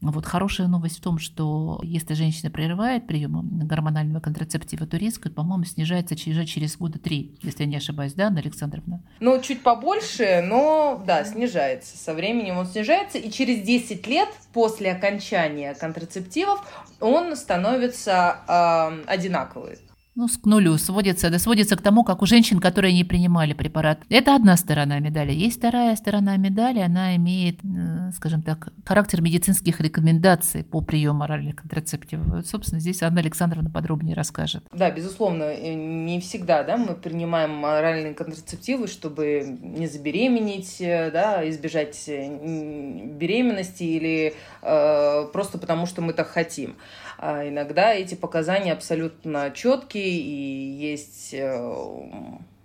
Вот 0.00 0.26
хорошая 0.26 0.68
новость 0.68 0.98
в 0.98 1.00
том, 1.00 1.18
что 1.18 1.80
если 1.82 2.14
женщина 2.14 2.50
прерывает 2.50 3.06
прием 3.06 3.66
гормонального 3.66 4.20
контрацептива, 4.20 4.86
то 4.86 4.96
риск, 4.96 5.32
по-моему, 5.32 5.64
снижается 5.64 6.14
уже 6.14 6.44
через 6.46 6.76
года 6.76 6.98
три, 6.98 7.38
если 7.42 7.64
я 7.64 7.68
не 7.68 7.76
ошибаюсь, 7.76 8.14
да, 8.14 8.26
Анна 8.26 8.40
Александровна? 8.40 9.02
Ну, 9.20 9.40
чуть 9.42 9.62
побольше, 9.62 10.42
но 10.46 11.02
да, 11.06 11.24
снижается. 11.24 11.96
Со 11.96 12.14
временем 12.14 12.58
он 12.58 12.66
снижается, 12.66 13.18
и 13.18 13.30
через 13.30 13.62
10 13.62 14.06
лет 14.06 14.28
после 14.52 14.92
окончания 14.92 15.74
контрацептивов 15.74 16.60
он 17.00 17.36
становится 17.36 17.69
э, 17.76 19.04
одинаковый 19.06 19.78
ну, 20.20 20.26
к 20.28 20.44
нулю 20.44 20.76
сводится, 20.76 21.30
да, 21.30 21.38
сводится 21.38 21.76
к 21.76 21.82
тому, 21.82 22.04
как 22.04 22.22
у 22.22 22.26
женщин, 22.26 22.60
которые 22.60 22.92
не 22.92 23.04
принимали 23.04 23.54
препарат. 23.54 24.00
Это 24.10 24.34
одна 24.34 24.56
сторона 24.56 24.98
медали. 24.98 25.32
Есть 25.32 25.58
вторая 25.58 25.96
сторона 25.96 26.36
медали, 26.36 26.80
она 26.80 27.16
имеет, 27.16 27.60
э, 27.64 28.10
скажем 28.14 28.42
так, 28.42 28.68
характер 28.84 29.22
медицинских 29.22 29.80
рекомендаций 29.80 30.62
по 30.62 30.82
приему 30.82 31.22
оральных 31.22 31.56
контрацептивов. 31.56 32.46
Собственно, 32.46 32.80
здесь 32.80 33.02
Анна 33.02 33.20
Александровна 33.20 33.70
подробнее 33.70 34.14
расскажет. 34.14 34.64
Да, 34.72 34.90
безусловно, 34.90 35.56
не 35.56 36.20
всегда 36.20 36.64
да, 36.64 36.76
мы 36.76 36.94
принимаем 36.94 37.64
оральные 37.64 38.12
контрацептивы, 38.14 38.88
чтобы 38.88 39.58
не 39.62 39.86
забеременеть, 39.86 40.80
э, 40.80 41.10
да, 41.10 41.48
избежать 41.48 41.96
э, 42.08 43.06
беременности 43.16 43.84
или 43.84 44.34
э, 44.60 45.24
просто 45.32 45.56
потому, 45.56 45.86
что 45.86 46.02
мы 46.02 46.12
так 46.12 46.28
хотим. 46.28 46.76
А 47.22 47.46
иногда 47.46 47.92
эти 47.92 48.14
показания 48.14 48.72
абсолютно 48.72 49.50
четкие 49.50 50.08
и 50.08 50.70
есть 50.72 51.34
э, 51.34 51.74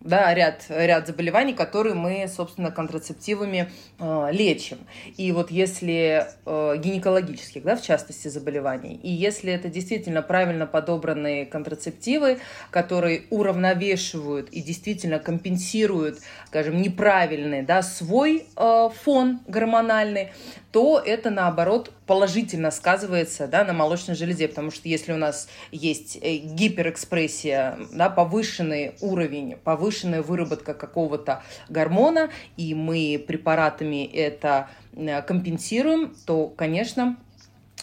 да, 0.05 0.33
ряд, 0.33 0.63
ряд 0.69 1.07
заболеваний, 1.07 1.53
которые 1.53 1.95
мы, 1.95 2.27
собственно, 2.33 2.71
контрацептивами 2.71 3.69
э, 3.99 4.27
лечим. 4.31 4.77
И 5.17 5.31
вот 5.31 5.49
если 5.51 6.27
э, 6.45 6.77
гинекологических, 6.77 7.63
да, 7.63 7.75
в 7.75 7.81
частности, 7.81 8.27
заболеваний, 8.27 8.99
и 9.01 9.11
если 9.11 9.51
это 9.51 9.67
действительно 9.67 10.21
правильно 10.21 10.67
подобранные 10.67 11.45
контрацептивы, 11.45 12.37
которые 12.69 13.23
уравновешивают 13.31 14.49
и 14.51 14.61
действительно 14.61 15.17
компенсируют, 15.19 16.19
скажем, 16.47 16.81
неправильный, 16.81 17.63
да, 17.63 17.81
свой 17.81 18.45
э, 18.55 18.89
фон 19.03 19.39
гормональный, 19.47 20.29
то 20.71 21.01
это, 21.03 21.29
наоборот, 21.31 21.91
положительно 22.05 22.71
сказывается 22.71 23.47
да, 23.47 23.63
на 23.63 23.73
молочной 23.73 24.15
железе, 24.15 24.47
потому 24.47 24.71
что 24.71 24.87
если 24.87 25.11
у 25.11 25.17
нас 25.17 25.47
есть 25.71 26.17
э, 26.21 26.37
гиперэкспрессия, 26.37 27.77
да, 27.91 28.09
повышенный 28.09 28.95
уровень, 29.01 29.57
повышенная 29.63 30.21
выработка 30.21 30.73
какого-то 30.73 31.43
гормона, 31.69 32.29
и 32.57 32.73
мы 32.73 33.23
препаратами 33.25 34.05
это 34.05 34.69
э, 34.93 35.21
компенсируем, 35.21 36.15
то, 36.25 36.47
конечно, 36.47 37.17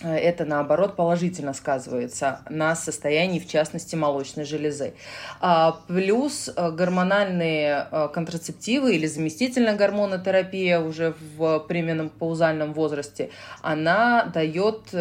это, 0.00 0.44
наоборот, 0.44 0.96
положительно 0.96 1.52
сказывается 1.52 2.40
на 2.48 2.74
состоянии, 2.74 3.38
в 3.38 3.48
частности, 3.48 3.94
молочной 3.94 4.44
железы. 4.44 4.94
А, 5.40 5.78
плюс 5.87 6.50
э, 6.55 6.70
гормональные 6.70 7.87
э, 7.90 8.09
контрацептивы 8.12 8.96
или 8.96 9.07
заместительная 9.07 9.76
гормонотерапия 9.76 10.81
уже 10.81 11.14
в 11.37 11.61
премиальном 11.61 12.09
паузальном 12.09 12.72
возрасте, 12.72 13.31
она 13.61 14.24
дает 14.24 14.94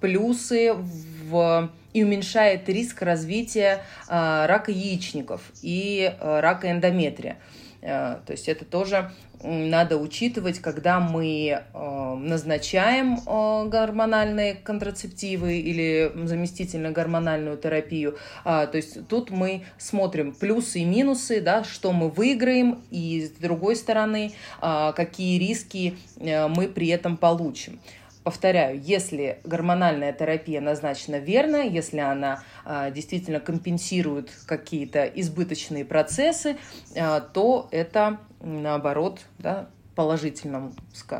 плюсы 0.00 0.74
в 0.74 1.70
и 1.92 2.04
уменьшает 2.04 2.68
риск 2.70 3.02
развития 3.02 3.84
рака 4.08 4.70
яичников 4.70 5.42
и 5.60 6.10
рака 6.20 6.70
эндометрия. 6.70 7.36
То 7.82 8.22
есть 8.28 8.48
это 8.48 8.64
тоже 8.64 9.10
надо 9.42 9.96
учитывать, 9.96 10.60
когда 10.60 11.00
мы 11.00 11.62
э, 11.74 12.14
назначаем 12.14 13.18
э, 13.26 13.68
гормональные 13.68 14.54
контрацептивы 14.54 15.58
или 15.58 16.12
заместительно 16.26 16.92
гормональную 16.92 17.56
терапию. 17.56 18.16
А, 18.44 18.66
то 18.66 18.76
есть 18.76 19.08
тут 19.08 19.30
мы 19.30 19.64
смотрим 19.78 20.32
плюсы 20.32 20.80
и 20.80 20.84
минусы, 20.84 21.40
да, 21.40 21.64
что 21.64 21.92
мы 21.92 22.08
выиграем, 22.08 22.82
и 22.90 23.26
с 23.26 23.40
другой 23.40 23.76
стороны, 23.76 24.32
а, 24.60 24.92
какие 24.92 25.38
риски 25.38 25.96
э, 26.18 26.46
мы 26.48 26.68
при 26.68 26.88
этом 26.88 27.16
получим. 27.16 27.80
Повторяю, 28.24 28.80
если 28.80 29.40
гормональная 29.42 30.12
терапия 30.12 30.60
назначена 30.60 31.16
верно, 31.16 31.56
если 31.56 31.98
она 31.98 32.44
э, 32.64 32.92
действительно 32.94 33.40
компенсирует 33.40 34.30
какие-то 34.46 35.04
избыточные 35.06 35.84
процессы, 35.84 36.56
э, 36.94 37.20
то 37.32 37.68
это 37.72 38.18
наоборот 38.40 39.20
да, 39.38 39.68
положительно 39.96 40.72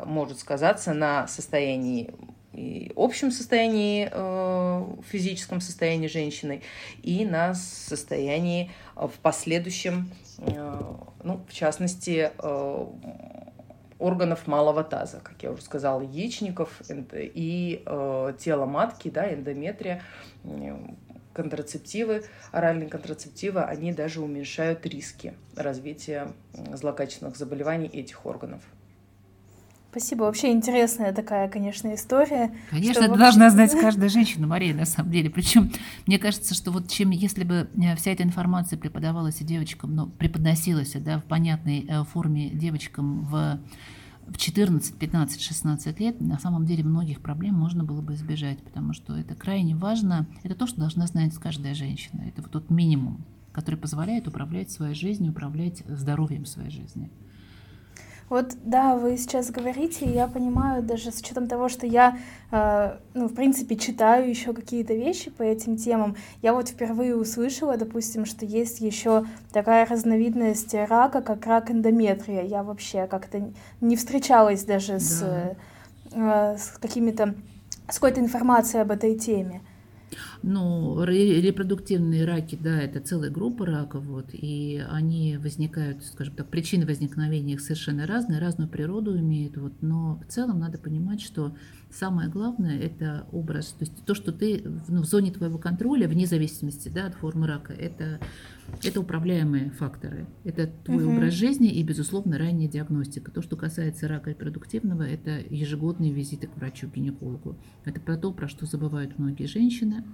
может 0.06 0.38
сказаться 0.38 0.94
на 0.94 1.26
состоянии 1.26 2.14
и 2.52 2.92
общем 2.96 3.30
состоянии, 3.30 4.08
э, 4.12 4.84
физическом 5.10 5.60
состоянии 5.60 6.06
женщины 6.06 6.62
и 7.02 7.24
на 7.24 7.54
состоянии 7.54 8.70
в 8.94 9.12
последующем, 9.22 10.10
э, 10.38 10.80
ну, 11.24 11.40
в 11.48 11.52
частности, 11.52 12.30
э, 12.36 12.86
органов 14.02 14.46
малого 14.46 14.82
таза, 14.82 15.20
как 15.22 15.42
я 15.42 15.52
уже 15.52 15.62
сказала, 15.62 16.00
яичников 16.00 16.82
и 16.90 17.82
э, 17.86 18.32
тела 18.38 18.66
матки, 18.66 19.08
да, 19.08 19.32
эндометрия, 19.32 20.02
контрацептивы, 21.32 22.24
оральные 22.50 22.88
контрацептивы, 22.88 23.62
они 23.62 23.92
даже 23.92 24.20
уменьшают 24.20 24.84
риски 24.86 25.34
развития 25.56 26.32
злокачественных 26.52 27.36
заболеваний 27.36 27.88
этих 27.88 28.26
органов. 28.26 28.62
Спасибо. 29.92 30.22
Вообще 30.22 30.52
интересная 30.52 31.12
такая, 31.12 31.50
конечно, 31.50 31.94
история. 31.94 32.50
Конечно, 32.70 33.00
это 33.00 33.14
должна 33.14 33.50
знать 33.50 33.72
каждая 33.78 34.08
женщина, 34.08 34.46
Мария, 34.46 34.72
на 34.74 34.86
самом 34.86 35.12
деле. 35.12 35.28
Причем 35.28 35.70
мне 36.06 36.18
кажется, 36.18 36.54
что 36.54 36.70
вот 36.70 36.88
чем, 36.88 37.10
если 37.10 37.44
бы 37.44 37.68
э, 37.76 37.94
вся 37.96 38.12
эта 38.12 38.22
информация 38.22 38.78
преподавалась 38.78 39.42
и 39.42 39.44
девочкам, 39.44 39.94
ну, 39.94 40.06
преподносилась 40.06 40.94
да, 40.94 41.18
в 41.18 41.24
понятной 41.24 41.84
э, 41.86 42.04
форме 42.04 42.48
девочкам 42.48 43.20
в 43.26 43.60
в 44.26 44.38
14, 44.38 44.96
15, 44.96 45.42
16 45.42 46.00
лет 46.00 46.20
на 46.20 46.38
самом 46.38 46.64
деле 46.64 46.84
многих 46.84 47.20
проблем 47.20 47.54
можно 47.56 47.84
было 47.84 48.00
бы 48.00 48.14
избежать, 48.14 48.62
потому 48.62 48.94
что 48.94 49.14
это 49.14 49.34
крайне 49.34 49.74
важно. 49.74 50.26
Это 50.42 50.54
то, 50.54 50.66
что 50.66 50.78
должна 50.78 51.06
знать 51.06 51.34
каждая 51.34 51.74
женщина. 51.74 52.22
Это 52.22 52.40
вот 52.40 52.50
тот 52.50 52.70
минимум, 52.70 53.26
который 53.52 53.74
позволяет 53.76 54.28
управлять 54.28 54.70
своей 54.70 54.94
жизнью, 54.94 55.32
управлять 55.32 55.82
здоровьем 55.86 56.46
своей 56.46 56.70
жизни. 56.70 57.10
Вот, 58.28 58.54
да, 58.64 58.96
вы 58.96 59.16
сейчас 59.18 59.50
говорите, 59.50 60.06
и 60.06 60.12
я 60.12 60.26
понимаю, 60.26 60.82
даже 60.82 61.12
с 61.12 61.20
учетом 61.20 61.46
того, 61.46 61.68
что 61.68 61.86
я, 61.86 62.18
э, 62.50 62.96
ну, 63.14 63.28
в 63.28 63.34
принципе, 63.34 63.76
читаю 63.76 64.28
еще 64.28 64.54
какие-то 64.54 64.94
вещи 64.94 65.30
по 65.30 65.42
этим 65.42 65.76
темам, 65.76 66.16
я 66.40 66.54
вот 66.54 66.68
впервые 66.68 67.16
услышала, 67.16 67.76
допустим, 67.76 68.24
что 68.24 68.46
есть 68.46 68.80
еще 68.80 69.26
такая 69.52 69.84
разновидность 69.86 70.74
рака, 70.74 71.20
как 71.20 71.46
рак 71.46 71.70
эндометрия. 71.70 72.42
Я 72.42 72.62
вообще 72.62 73.06
как-то 73.06 73.52
не 73.80 73.96
встречалась 73.96 74.64
даже 74.64 74.94
да. 74.94 74.98
с, 75.00 75.56
э, 76.12 76.56
с 76.58 76.78
какими-то, 76.78 77.34
с 77.88 77.94
какой-то 77.94 78.20
информацией 78.20 78.82
об 78.82 78.90
этой 78.90 79.18
теме. 79.18 79.60
Ну, 80.42 81.04
репродуктивные 81.04 82.24
раки, 82.24 82.58
да, 82.60 82.80
это 82.80 83.00
целая 83.00 83.30
группа 83.30 83.64
раков, 83.64 84.04
вот, 84.04 84.30
и 84.32 84.84
они 84.90 85.36
возникают, 85.36 86.04
скажем 86.04 86.34
так, 86.34 86.48
причины 86.48 86.84
возникновения 86.84 87.54
их 87.54 87.60
совершенно 87.60 88.08
разные, 88.08 88.40
разную 88.40 88.68
природу 88.68 89.16
имеют, 89.16 89.56
вот, 89.56 89.74
но 89.82 90.20
в 90.26 90.32
целом 90.32 90.58
надо 90.58 90.78
понимать, 90.78 91.20
что 91.20 91.54
самое 91.92 92.28
главное– 92.28 92.78
это 92.80 93.26
образ, 93.30 93.66
то 93.78 93.84
есть 93.84 94.04
то, 94.04 94.14
что 94.14 94.32
ты 94.32 94.64
ну, 94.88 95.02
в 95.02 95.04
зоне 95.04 95.30
твоего 95.30 95.58
контроля, 95.58 96.08
вне 96.08 96.26
зависимости 96.26 96.88
да, 96.88 97.06
от 97.06 97.14
формы 97.14 97.46
рака, 97.46 97.72
это, 97.72 98.18
это 98.82 99.00
управляемые 99.00 99.70
факторы. 99.70 100.26
Это 100.44 100.68
твой 100.84 101.04
угу. 101.04 101.14
образ 101.14 101.34
жизни 101.34 101.70
и, 101.70 101.82
безусловно, 101.82 102.38
ранняя 102.38 102.68
диагностика. 102.68 103.30
То, 103.30 103.42
что 103.42 103.56
касается 103.56 104.08
рака 104.08 104.30
репродуктивного, 104.30 105.02
это 105.02 105.38
ежегодные 105.50 106.12
визиты 106.12 106.48
к 106.48 106.56
врачу-гинекологу. 106.56 107.56
Это 107.84 108.00
про 108.00 108.16
то, 108.16 108.32
про 108.32 108.48
что 108.48 108.66
забывают 108.66 109.18
многие 109.18 109.46
женщины, 109.46 110.04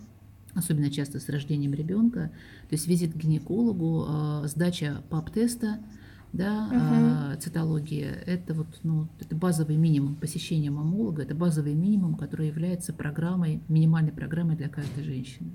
особенно 0.58 0.90
часто 0.90 1.20
с 1.20 1.28
рождением 1.28 1.74
ребенка. 1.74 2.30
То 2.68 2.74
есть 2.74 2.86
визит 2.86 3.14
к 3.14 3.16
гинекологу, 3.16 4.04
а, 4.08 4.46
сдача 4.46 5.02
ПАП-теста– 5.10 5.78
да, 6.32 6.68
угу. 6.70 7.40
цитология, 7.40 8.12
это 8.26 8.54
вот, 8.54 8.66
ну, 8.82 9.08
это 9.18 9.34
базовый 9.34 9.76
минимум 9.76 10.14
посещения 10.14 10.70
мамолога, 10.70 11.22
это 11.22 11.34
базовый 11.34 11.74
минимум, 11.74 12.16
который 12.16 12.48
является 12.48 12.92
программой, 12.92 13.62
минимальной 13.68 14.12
программой 14.12 14.56
для 14.56 14.68
каждой 14.68 15.04
женщины. 15.04 15.50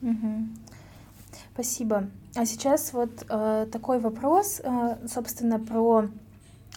Угу. 0.00 0.48
Спасибо. 1.54 2.08
А 2.34 2.46
сейчас 2.46 2.92
вот 2.92 3.26
э, 3.28 3.66
такой 3.70 4.00
вопрос, 4.00 4.60
э, 4.64 4.96
собственно, 5.06 5.58
про 5.58 6.08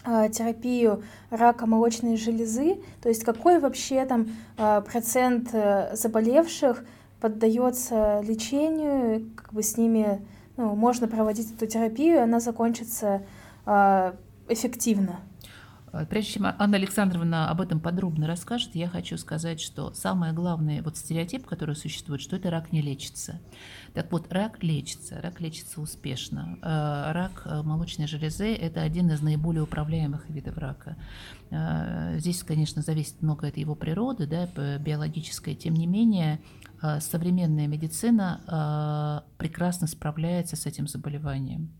э, 0.04 0.28
терапию 0.30 1.02
рака 1.30 1.66
молочной 1.66 2.16
железы. 2.16 2.76
То 3.02 3.08
есть 3.08 3.24
какой 3.24 3.58
вообще 3.58 4.04
там 4.04 4.28
э, 4.58 4.82
процент 4.82 5.48
э, 5.54 5.96
заболевших 5.96 6.84
поддается 7.20 8.20
лечению, 8.22 9.30
как 9.36 9.52
бы 9.52 9.62
с 9.62 9.76
ними 9.76 10.26
ну, 10.56 10.74
можно 10.74 11.08
проводить 11.08 11.52
эту 11.52 11.66
терапию, 11.66 12.22
она 12.22 12.40
закончится 12.40 13.22
э, 13.66 14.12
эффективно. 14.48 15.20
А, 15.96 16.04
прежде 16.04 16.32
чем 16.32 16.46
Анна 16.46 16.76
Александровна 16.76 17.50
об 17.50 17.60
этом 17.60 17.80
подробно 17.80 18.26
расскажет, 18.26 18.74
я 18.74 18.88
хочу 18.88 19.16
сказать, 19.16 19.60
что 19.60 19.92
самое 19.94 20.32
главное 20.32 20.82
вот 20.82 20.96
стереотип, 20.96 21.46
который 21.46 21.74
существует, 21.74 22.20
что 22.20 22.36
это 22.36 22.50
рак 22.50 22.72
не 22.72 22.82
лечится. 22.82 23.40
Так 23.94 24.12
вот, 24.12 24.30
рак 24.32 24.62
лечится, 24.62 25.20
рак 25.22 25.40
лечится 25.40 25.80
успешно. 25.80 26.58
А, 26.62 27.12
рак 27.12 27.42
э, 27.46 27.62
молочной 27.62 28.06
железы– 28.06 28.54
это 28.54 28.82
один 28.82 29.10
из 29.10 29.22
наиболее 29.22 29.62
управляемых 29.62 30.28
видов 30.28 30.58
рака. 30.58 30.96
Здесь, 32.16 32.42
конечно, 32.42 32.82
зависит 32.82 33.22
много 33.22 33.46
от 33.46 33.56
его 33.56 33.76
природы, 33.76 34.26
да, 34.26 34.46
биологической. 34.78 35.54
Тем 35.54 35.74
не 35.74 35.86
менее, 35.86 36.40
современная 36.98 37.68
медицина 37.68 39.22
прекрасно 39.38 39.86
справляется 39.86 40.56
с 40.56 40.66
этим 40.66 40.88
заболеванием. 40.88 41.70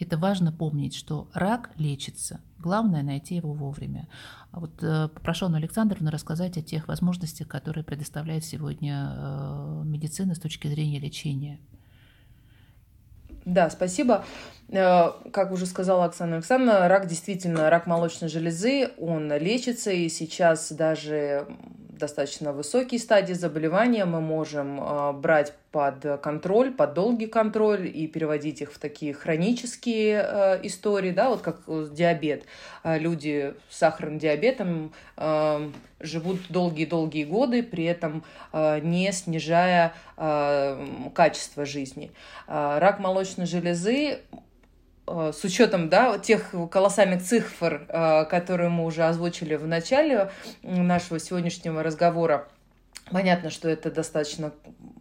Это 0.00 0.18
важно 0.18 0.50
помнить, 0.50 0.94
что 0.94 1.28
рак 1.32 1.70
лечится. 1.76 2.40
Главное 2.58 3.02
найти 3.02 3.36
его 3.36 3.52
вовремя. 3.52 4.08
А 4.50 4.60
вот 4.60 4.82
э, 4.82 5.08
попрошу 5.08 5.46
Анну 5.46 5.58
Александровну 5.58 6.10
рассказать 6.10 6.56
о 6.56 6.62
тех 6.62 6.88
возможностях, 6.88 7.46
которые 7.46 7.84
предоставляет 7.84 8.44
сегодня 8.44 9.82
медицина 9.84 10.34
с 10.34 10.40
точки 10.40 10.68
зрения 10.68 10.98
лечения. 10.98 11.60
Да, 13.44 13.70
спасибо. 13.70 14.24
Как 14.72 15.50
уже 15.50 15.66
сказала 15.66 16.04
Оксана 16.04 16.36
Александровна, 16.36 16.86
рак 16.86 17.06
действительно, 17.06 17.70
рак 17.70 17.86
молочной 17.86 18.30
железы, 18.30 18.90
он 18.98 19.32
лечится, 19.32 19.90
и 19.90 20.08
сейчас 20.08 20.70
даже 20.70 21.46
достаточно 22.00 22.52
высокие 22.52 22.98
стадии 22.98 23.34
заболевания 23.34 24.04
мы 24.04 24.20
можем 24.20 24.80
а, 24.80 25.12
брать 25.12 25.52
под 25.70 26.20
контроль, 26.20 26.72
под 26.72 26.94
долгий 26.94 27.26
контроль 27.26 27.86
и 27.86 28.08
переводить 28.08 28.62
их 28.62 28.72
в 28.72 28.78
такие 28.78 29.12
хронические 29.14 30.20
а, 30.20 30.60
истории, 30.62 31.12
да, 31.12 31.28
вот 31.28 31.42
как 31.42 31.60
диабет. 31.92 32.44
А, 32.82 32.98
люди 32.98 33.54
с 33.68 33.78
сахарным 33.78 34.18
диабетом 34.18 34.92
живут 36.00 36.40
долгие-долгие 36.48 37.24
годы, 37.24 37.62
при 37.62 37.84
этом 37.84 38.24
не 38.54 39.12
снижая 39.12 39.92
качество 40.16 41.66
жизни. 41.66 42.10
Рак 42.46 43.00
молочной 43.00 43.44
железы 43.44 44.20
Э, 44.32 44.36
с 45.10 45.44
учетом 45.44 45.88
да, 45.88 46.18
тех 46.18 46.54
колоссальных 46.70 47.22
цифр, 47.22 47.86
э, 47.88 48.24
которые 48.26 48.68
мы 48.68 48.84
уже 48.84 49.04
озвучили 49.04 49.56
в 49.56 49.66
начале 49.66 50.30
нашего 50.62 51.18
сегодняшнего 51.18 51.82
разговора, 51.82 52.48
понятно, 53.10 53.50
что 53.50 53.68
это 53.68 53.90
достаточно 53.90 54.52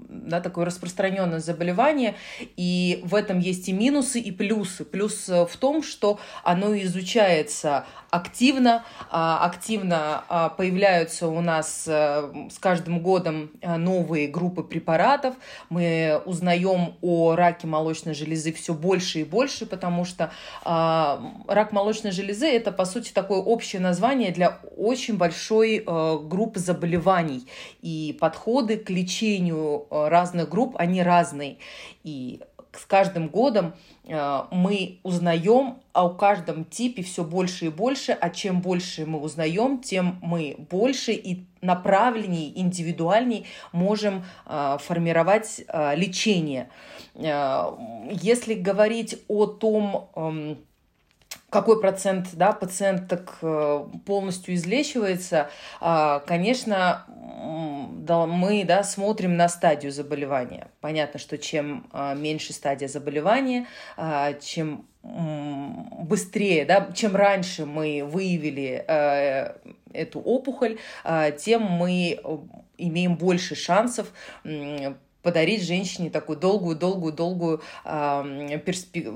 да, 0.10 0.42
такое 0.42 0.66
распространенное 0.66 1.40
заболевание, 1.40 2.16
и 2.58 3.00
в 3.04 3.14
этом 3.14 3.40
есть 3.40 3.70
и 3.70 3.74
минусы, 3.74 4.20
и 4.20 4.32
плюсы. 4.32 4.84
Плюс 4.84 5.28
в 5.28 5.52
том, 5.60 5.84
что 5.84 6.20
оно 6.44 6.76
изучается 6.80 7.86
активно, 8.12 8.84
а, 9.10 9.46
активно 9.46 10.24
а, 10.28 10.50
появляются 10.50 11.28
у 11.28 11.42
нас 11.42 11.86
э, 11.88 12.50
с 12.50 12.58
каждым 12.60 13.02
годом 13.02 13.52
э, 13.62 13.78
новые 13.78 14.28
группы 14.28 14.64
препаратов, 14.64 15.36
мы 15.70 16.22
узнаем 16.26 16.96
о 17.02 17.36
раке 17.36 17.68
молочной 17.68 18.14
железы 18.14 18.52
все 18.54 18.74
больше 18.74 19.22
и 19.22 19.24
больше, 19.24 19.66
потому 19.66 20.06
что 20.06 20.32
а, 20.64 21.22
рак 21.48 21.72
молочной 21.72 22.12
железы 22.12 22.48
это, 22.48 22.72
по 22.72 22.86
сути, 22.86 23.12
такое 23.12 23.40
общее 23.40 23.82
название 23.82 24.32
для 24.32 24.60
очень 24.78 25.18
большой 25.18 25.84
э, 25.86 26.18
группы 26.24 26.60
заболеваний, 26.60 27.48
и 27.82 28.18
подходы 28.20 28.78
к 28.78 28.90
лечению 28.90 29.86
разных 29.90 30.50
групп, 30.50 30.76
они 30.78 31.04
разные. 31.04 31.58
И 32.04 32.42
с 32.74 32.86
каждым 32.86 33.30
годом 33.30 33.74
э, 34.06 34.42
мы 34.52 35.00
узнаем 35.04 35.78
о 35.94 36.10
каждом 36.10 36.66
типе 36.66 37.02
все 37.02 37.24
больше 37.24 37.66
и 37.66 37.70
больше, 37.70 38.12
а 38.12 38.30
чем 38.30 38.62
больше 38.62 39.06
мы 39.06 39.20
узнаем, 39.20 39.80
тем 39.80 40.20
мы 40.22 40.56
больше 40.70 41.14
и 41.14 41.46
направленней, 41.62 42.54
индивидуальней 42.56 43.46
можем 43.72 44.24
э, 44.46 44.78
формировать 44.80 45.62
э, 45.68 45.96
лечение. 45.96 46.70
Если 47.16 48.54
говорить 48.54 49.18
о 49.28 49.46
том, 49.46 50.10
эм, 50.16 50.58
какой 51.50 51.82
процент 51.82 52.30
да, 52.34 52.52
пациенток 52.52 53.38
э, 53.42 53.86
полностью 54.06 54.56
излечивается, 54.56 55.50
а, 55.80 56.20
конечно, 56.20 57.06
мы 57.10 58.64
да, 58.66 58.84
смотрим 58.84 59.38
на 59.38 59.50
стадию 59.50 59.92
заболевания. 59.92 60.68
Понятно, 60.82 61.20
что 61.20 61.38
чем 61.38 61.88
а, 61.92 62.14
меньше 62.14 62.54
стадия 62.54 62.88
заболевания, 62.88 63.68
а, 63.98 64.34
чем 64.34 64.86
быстрее, 65.02 66.66
да, 66.66 66.90
чем 66.94 67.16
раньше 67.16 67.66
мы 67.66 68.04
выявили 68.04 68.84
э, 68.86 69.54
эту 69.94 70.20
опухоль, 70.20 70.78
тем 71.38 71.64
мы 71.64 72.20
э, 72.22 72.38
имеем 72.78 73.16
больше 73.16 73.56
шансов 73.56 74.12
подарить 75.22 75.64
женщине 75.64 76.10
такую 76.10 76.38
долгую-долгую-долгую 76.38 77.62
э, 77.86 78.60
перспек... 78.66 79.08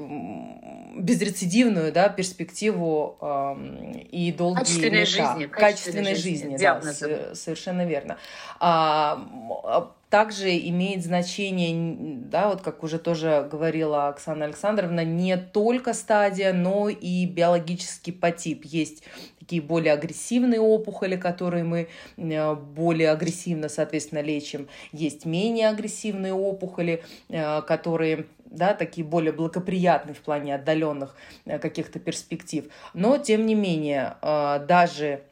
безрецидивную 0.98 1.92
да, 1.92 2.10
перспективу 2.10 3.18
э, 3.22 4.02
и 4.12 4.32
долгие 4.32 4.60
качественной 4.60 5.00
лета. 5.00 5.06
жизни, 5.06 5.46
качественной, 5.46 5.48
качественной 5.48 6.16
жизни, 6.16 6.58
жизни 6.58 6.58
да, 6.58 7.36
совершенно 7.36 7.86
верно. 7.86 8.18
А, 8.60 9.92
также 10.13 10.56
имеет 10.56 11.04
значение, 11.04 12.19
да, 12.30 12.49
вот 12.49 12.62
как 12.62 12.84
уже 12.84 12.99
тоже 12.99 13.49
говорила 13.52 14.10
Оксана 14.10 14.45
Александровна, 14.45 15.04
не 15.04 15.38
только 15.38 15.95
стадия, 15.95 16.54
но 16.54 16.88
и 16.88 17.26
биологический 17.26 18.12
потип. 18.12 18.63
Есть 18.63 19.02
такие 19.39 19.60
более 19.60 19.91
агрессивные 19.91 20.62
опухоли, 20.62 21.15
которые 21.15 21.63
мы 21.63 21.88
э, 22.17 22.54
более 22.54 23.10
агрессивно, 23.10 23.69
соответственно, 23.69 24.19
лечим. 24.19 24.67
Есть 24.91 25.26
менее 25.26 25.69
агрессивные 25.69 26.34
опухоли, 26.34 27.04
э, 27.30 27.63
которые 27.63 28.28
да, 28.45 28.76
такие 28.76 29.08
более 29.08 29.32
благоприятные 29.32 30.13
в 30.13 30.19
плане 30.19 30.54
отдаленных 30.54 31.15
э, 31.45 31.58
каких-то 31.58 31.97
перспектив. 31.97 32.65
Но, 32.93 33.17
тем 33.17 33.47
не 33.47 33.56
менее, 33.56 34.15
даже 34.21 35.23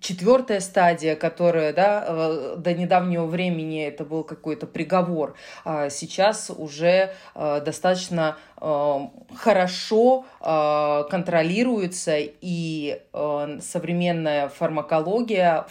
четвертая 0.00 0.60
стадия, 0.60 1.16
которая 1.16 1.72
да, 1.72 2.04
э, 2.06 2.54
до 2.58 2.74
недавнего 2.74 3.26
времени 3.26 3.84
это 3.84 4.04
был 4.04 4.24
какой-то 4.24 4.66
приговор, 4.66 5.36
а 5.64 5.90
сейчас 5.90 6.50
уже 6.50 7.14
э, 7.34 7.60
достаточно 7.64 8.36
э, 8.60 8.98
хорошо 9.36 10.24
контролируется 10.40 12.16
и 12.18 13.02
современная 13.12 14.48
фармакология 14.48 15.66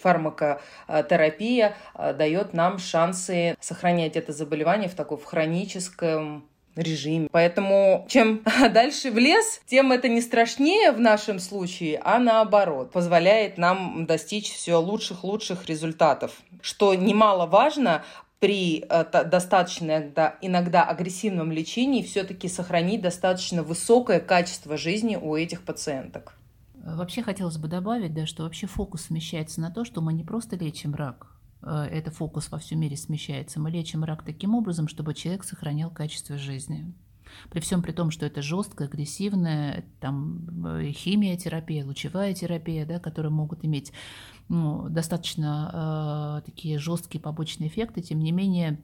фармакотерапия 0.00 1.74
дает 2.16 2.52
нам 2.54 2.78
шансы 2.78 3.56
сохранять 3.60 4.16
это 4.16 4.32
заболевание 4.32 4.88
в 4.88 4.94
такой 4.94 5.16
в 5.18 5.24
хроническом 5.24 6.49
режиме. 6.76 7.28
Поэтому 7.30 8.06
чем 8.08 8.42
дальше 8.72 9.10
в 9.10 9.18
лес, 9.18 9.60
тем 9.66 9.92
это 9.92 10.08
не 10.08 10.20
страшнее 10.20 10.92
в 10.92 11.00
нашем 11.00 11.38
случае, 11.38 12.00
а 12.04 12.18
наоборот, 12.18 12.92
позволяет 12.92 13.58
нам 13.58 14.06
достичь 14.06 14.52
все 14.52 14.76
лучших-лучших 14.76 15.66
результатов. 15.66 16.32
Что 16.62 16.94
немаловажно, 16.94 18.04
при 18.40 18.84
э, 18.88 19.24
достаточно 19.24 20.10
иногда, 20.40 20.82
агрессивном 20.82 21.52
лечении 21.52 22.02
все-таки 22.02 22.48
сохранить 22.48 23.02
достаточно 23.02 23.62
высокое 23.62 24.18
качество 24.18 24.76
жизни 24.76 25.16
у 25.16 25.36
этих 25.36 25.62
пациенток. 25.62 26.34
Вообще 26.74 27.22
хотелось 27.22 27.58
бы 27.58 27.68
добавить, 27.68 28.14
да, 28.14 28.26
что 28.26 28.44
вообще 28.44 28.66
фокус 28.66 29.02
смещается 29.02 29.60
на 29.60 29.70
то, 29.70 29.84
что 29.84 30.00
мы 30.00 30.14
не 30.14 30.24
просто 30.24 30.56
лечим 30.56 30.94
рак, 30.94 31.26
это 31.62 32.10
фокус 32.10 32.50
во 32.50 32.58
всем 32.58 32.80
мире 32.80 32.96
смещается. 32.96 33.60
Мы 33.60 33.70
лечим 33.70 34.04
рак 34.04 34.24
таким 34.24 34.54
образом, 34.54 34.88
чтобы 34.88 35.14
человек 35.14 35.44
сохранял 35.44 35.90
качество 35.90 36.38
жизни. 36.38 36.92
При 37.50 37.60
всем 37.60 37.82
при 37.82 37.92
том, 37.92 38.10
что 38.10 38.26
это 38.26 38.42
жесткая, 38.42 38.88
агрессивная, 38.88 39.84
там, 40.00 40.66
э, 40.66 40.90
химия 40.92 41.36
терапия, 41.36 41.84
лучевая 41.84 42.34
терапия, 42.34 42.86
да, 42.86 42.98
которые 42.98 43.32
могут 43.32 43.64
иметь 43.64 43.92
ну, 44.48 44.88
достаточно 44.88 46.40
э, 46.42 46.50
такие 46.50 46.78
жесткие 46.78 47.20
побочные 47.20 47.68
эффекты, 47.68 48.02
тем 48.02 48.20
не 48.20 48.32
менее 48.32 48.80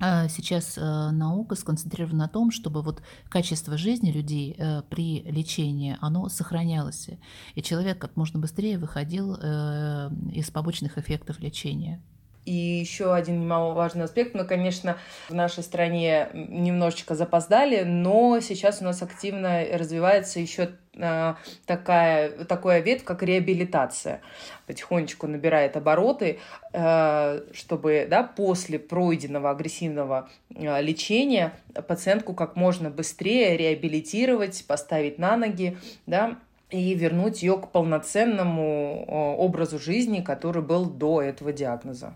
э, 0.00 0.28
Сейчас 0.28 0.76
наука 0.76 1.54
сконцентрирована 1.54 2.24
на 2.24 2.28
том, 2.28 2.50
чтобы 2.50 2.82
вот 2.82 3.02
качество 3.28 3.76
жизни 3.76 4.10
людей 4.10 4.56
при 4.90 5.22
лечении, 5.22 5.96
оно 6.00 6.28
сохранялось, 6.28 7.10
и 7.54 7.62
человек 7.62 7.98
как 7.98 8.16
можно 8.16 8.40
быстрее 8.40 8.78
выходил 8.78 9.34
из 9.34 10.50
побочных 10.50 10.98
эффектов 10.98 11.38
лечения. 11.38 12.02
И 12.44 12.52
еще 12.52 13.14
один 13.14 13.40
немаловажный 13.40 14.04
аспект. 14.04 14.34
Мы, 14.34 14.44
конечно, 14.44 14.98
в 15.28 15.34
нашей 15.34 15.62
стране 15.62 16.28
немножечко 16.34 17.14
запоздали, 17.14 17.84
но 17.84 18.38
сейчас 18.40 18.82
у 18.82 18.84
нас 18.84 19.02
активно 19.02 19.64
развивается 19.72 20.40
еще 20.40 20.70
а, 21.00 21.36
такая, 21.64 22.44
такое 22.44 22.80
ветвь, 22.80 23.04
как 23.04 23.22
реабилитация. 23.22 24.20
Потихонечку 24.66 25.26
набирает 25.26 25.76
обороты, 25.78 26.38
а, 26.74 27.40
чтобы 27.52 28.06
да, 28.10 28.22
после 28.22 28.78
пройденного 28.78 29.50
агрессивного 29.50 30.28
а, 30.54 30.80
лечения 30.82 31.54
пациентку 31.88 32.34
как 32.34 32.56
можно 32.56 32.90
быстрее 32.90 33.56
реабилитировать, 33.56 34.66
поставить 34.66 35.18
на 35.18 35.38
ноги, 35.38 35.78
да, 36.06 36.36
и 36.70 36.94
вернуть 36.94 37.42
ее 37.42 37.56
к 37.56 37.68
полноценному 37.68 39.36
образу 39.38 39.78
жизни, 39.78 40.20
который 40.20 40.62
был 40.62 40.86
до 40.86 41.22
этого 41.22 41.52
диагноза. 41.52 42.14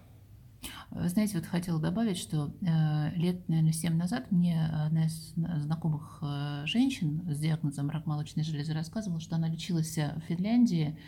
Знаете, 0.91 1.37
вот 1.39 1.47
хотела 1.47 1.79
добавить, 1.79 2.17
что 2.17 2.51
э, 2.63 3.11
лет, 3.15 3.47
наверное, 3.49 3.73
7 3.73 3.95
назад 3.95 4.33
мне 4.33 4.67
одна 4.67 5.05
из 5.05 5.35
знакомых 5.35 6.19
э, 6.23 6.63
женщин 6.65 7.23
с 7.29 7.39
диагнозом 7.39 7.91
рак 7.91 8.07
молочной 8.07 8.43
железы 8.43 8.73
рассказывала, 8.73 9.21
что 9.21 9.37
она 9.37 9.49
лечилась 9.49 9.97
в 9.97 10.21
Финляндии, 10.29 10.99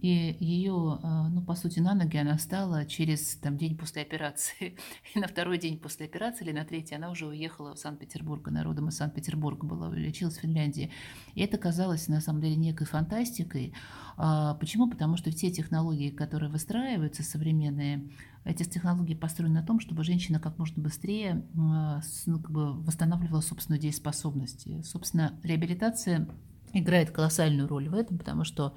и 0.00 0.36
ее, 0.40 0.98
э, 1.02 1.28
ну, 1.30 1.42
по 1.42 1.54
сути, 1.54 1.78
на 1.80 1.94
ноги 1.94 2.16
она 2.16 2.36
встала 2.36 2.86
через 2.86 3.36
там, 3.36 3.56
день 3.56 3.76
после 3.76 4.02
операции. 4.02 4.76
И 5.14 5.20
на 5.20 5.28
второй 5.28 5.58
день 5.58 5.78
после 5.78 6.06
операции 6.06 6.44
или 6.44 6.52
на 6.52 6.64
третий 6.64 6.94
она 6.94 7.10
уже 7.10 7.26
уехала 7.26 7.74
в 7.74 7.78
Санкт-Петербург. 7.78 8.48
Она 8.48 8.64
родом 8.64 8.88
из 8.88 8.96
Санкт-Петербурга 8.96 9.66
была, 9.66 9.94
лечилась 9.94 10.38
в 10.38 10.40
Финляндии. 10.40 10.90
И 11.34 11.42
это 11.42 11.58
казалось, 11.58 12.08
на 12.08 12.20
самом 12.20 12.40
деле, 12.40 12.56
некой 12.56 12.86
фантастикой. 12.86 13.74
А 14.16 14.54
почему? 14.54 14.88
Потому 14.90 15.16
что 15.16 15.30
все 15.30 15.50
технологии, 15.50 16.10
которые 16.10 16.50
выстраиваются, 16.50 17.22
современные, 17.22 18.10
эти 18.44 18.64
технологии 18.64 19.14
построены 19.14 19.60
на 19.60 19.66
том, 19.66 19.78
чтобы 19.78 20.04
женщина 20.04 20.40
как 20.40 20.58
можно 20.58 20.82
быстрее 20.82 21.46
а, 21.56 22.00
ну, 22.26 22.40
как 22.40 22.50
бы 22.50 22.72
восстанавливала 22.82 23.40
собственную 23.40 23.80
дееспособность. 23.80 24.66
собственно, 24.84 25.38
реабилитация 25.42 26.28
играет 26.72 27.10
колоссальную 27.10 27.68
роль 27.68 27.88
в 27.88 27.94
этом, 27.94 28.18
потому 28.18 28.44
что, 28.44 28.64
а, 28.64 28.74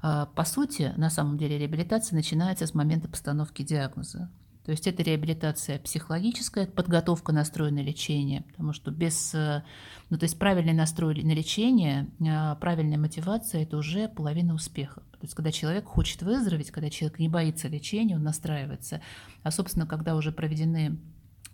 по 0.00 0.44
сути, 0.44 0.92
на 0.96 1.10
самом 1.10 1.38
деле 1.38 1.58
реабилитация 1.58 2.16
начинается 2.16 2.66
с 2.66 2.74
момента 2.74 3.08
постановки 3.08 3.62
диагноза. 3.62 4.30
То 4.68 4.72
есть 4.72 4.86
это 4.86 5.02
реабилитация 5.02 5.78
психологическая, 5.78 6.66
подготовка 6.66 7.32
настроя 7.32 7.70
на 7.70 7.78
лечение, 7.78 8.42
потому 8.42 8.74
что 8.74 8.90
без, 8.90 9.34
э, 9.34 9.62
ну 10.10 10.18
то 10.18 10.24
есть 10.24 10.38
правильный 10.38 10.74
настрой 10.74 11.22
на 11.22 11.32
лечение, 11.32 12.10
а, 12.20 12.54
правильная 12.56 12.98
мотивация– 12.98 13.62
это 13.62 13.78
уже 13.78 14.08
половина 14.08 14.52
успеха. 14.52 15.00
То 15.12 15.22
есть 15.22 15.34
когда 15.34 15.52
человек 15.52 15.86
хочет 15.86 16.20
выздороветь, 16.20 16.70
когда 16.70 16.90
человек 16.90 17.18
не 17.18 17.30
боится 17.30 17.66
лечения, 17.66 18.16
он 18.16 18.24
настраивается. 18.24 19.00
А, 19.42 19.50
собственно, 19.50 19.86
когда 19.86 20.14
уже 20.14 20.32
проведены 20.32 20.98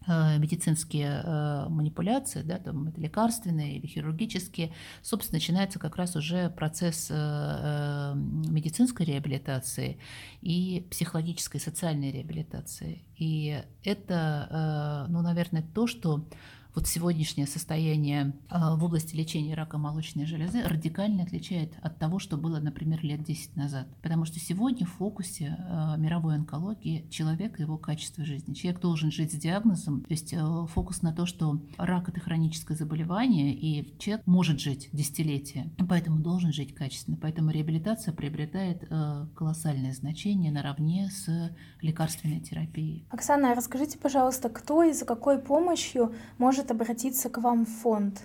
медицинские 0.06 1.22
э, 1.24 1.66
манипуляции, 1.68 2.42
да, 2.42 2.58
там 2.58 2.88
это 2.88 3.00
лекарственные 3.00 3.76
или 3.78 3.86
хирургические, 3.86 4.72
собственно, 5.02 5.36
начинается 5.36 5.78
как 5.78 5.96
раз 5.96 6.16
уже 6.16 6.50
процесс 6.50 7.08
э, 7.10 8.12
медицинской 8.14 9.06
реабилитации 9.06 9.98
и 10.42 10.86
психологической 10.90 11.60
социальной 11.60 12.10
реабилитации. 12.12 13.04
И 13.16 13.62
это, 13.84 15.06
ну, 15.08 15.22
наверное, 15.22 15.62
то, 15.74 15.86
что 15.86 16.26
вот 16.74 16.88
сегодняшнее 16.88 17.46
состояние 17.46 18.34
а, 18.48 18.76
в 18.76 18.84
области 18.84 19.14
лечения 19.14 19.54
рака 19.54 19.78
молочной 19.78 20.26
железы 20.26 20.62
радикально 20.62 21.22
отличает 21.22 21.72
от 21.82 21.98
того, 21.98 22.18
что 22.18 22.36
было, 22.36 22.58
например, 22.58 23.00
лет 23.04 23.22
10 23.22 23.56
назад. 23.56 23.86
Потому 24.02 24.24
что 24.24 24.40
сегодня 24.40 24.86
в 24.86 24.92
фокусе 24.92 25.56
а, 25.58 25.96
мировой 25.96 26.34
онкологии 26.34 27.06
человек 27.10 27.58
и 27.58 27.62
его 27.62 27.78
качество 27.78 28.24
жизни. 28.24 28.54
Человек 28.54 28.80
должен 28.80 29.10
жить 29.10 29.32
с 29.32 29.36
диагнозом, 29.36 30.02
то 30.02 30.12
есть 30.12 30.34
а, 30.34 30.66
фокус 30.66 31.02
на 31.02 31.12
то, 31.12 31.26
что 31.26 31.60
рак– 31.78 32.08
это 32.10 32.20
хроническое 32.20 32.76
заболевание, 32.76 33.54
и 33.54 33.96
человек 33.98 34.26
может 34.26 34.60
жить 34.60 34.88
десятилетия, 34.92 35.70
поэтому 35.88 36.18
должен 36.18 36.52
жить 36.52 36.74
качественно. 36.74 37.16
Поэтому 37.20 37.50
реабилитация 37.50 38.12
приобретает 38.12 38.88
колоссальное 39.34 39.92
значение 39.92 40.50
наравне 40.50 41.10
с 41.10 41.52
лекарственной 41.80 42.40
терапией. 42.40 43.06
Оксана, 43.10 43.54
расскажите, 43.54 43.98
пожалуйста, 43.98 44.48
кто 44.48 44.82
и 44.82 44.92
за 44.92 45.04
какой 45.04 45.38
помощью 45.38 46.14
может 46.38 46.63
может 46.64 46.70
обратиться 46.70 47.28
к 47.28 47.38
вам 47.38 47.66
в 47.66 47.68
фонд? 47.68 48.22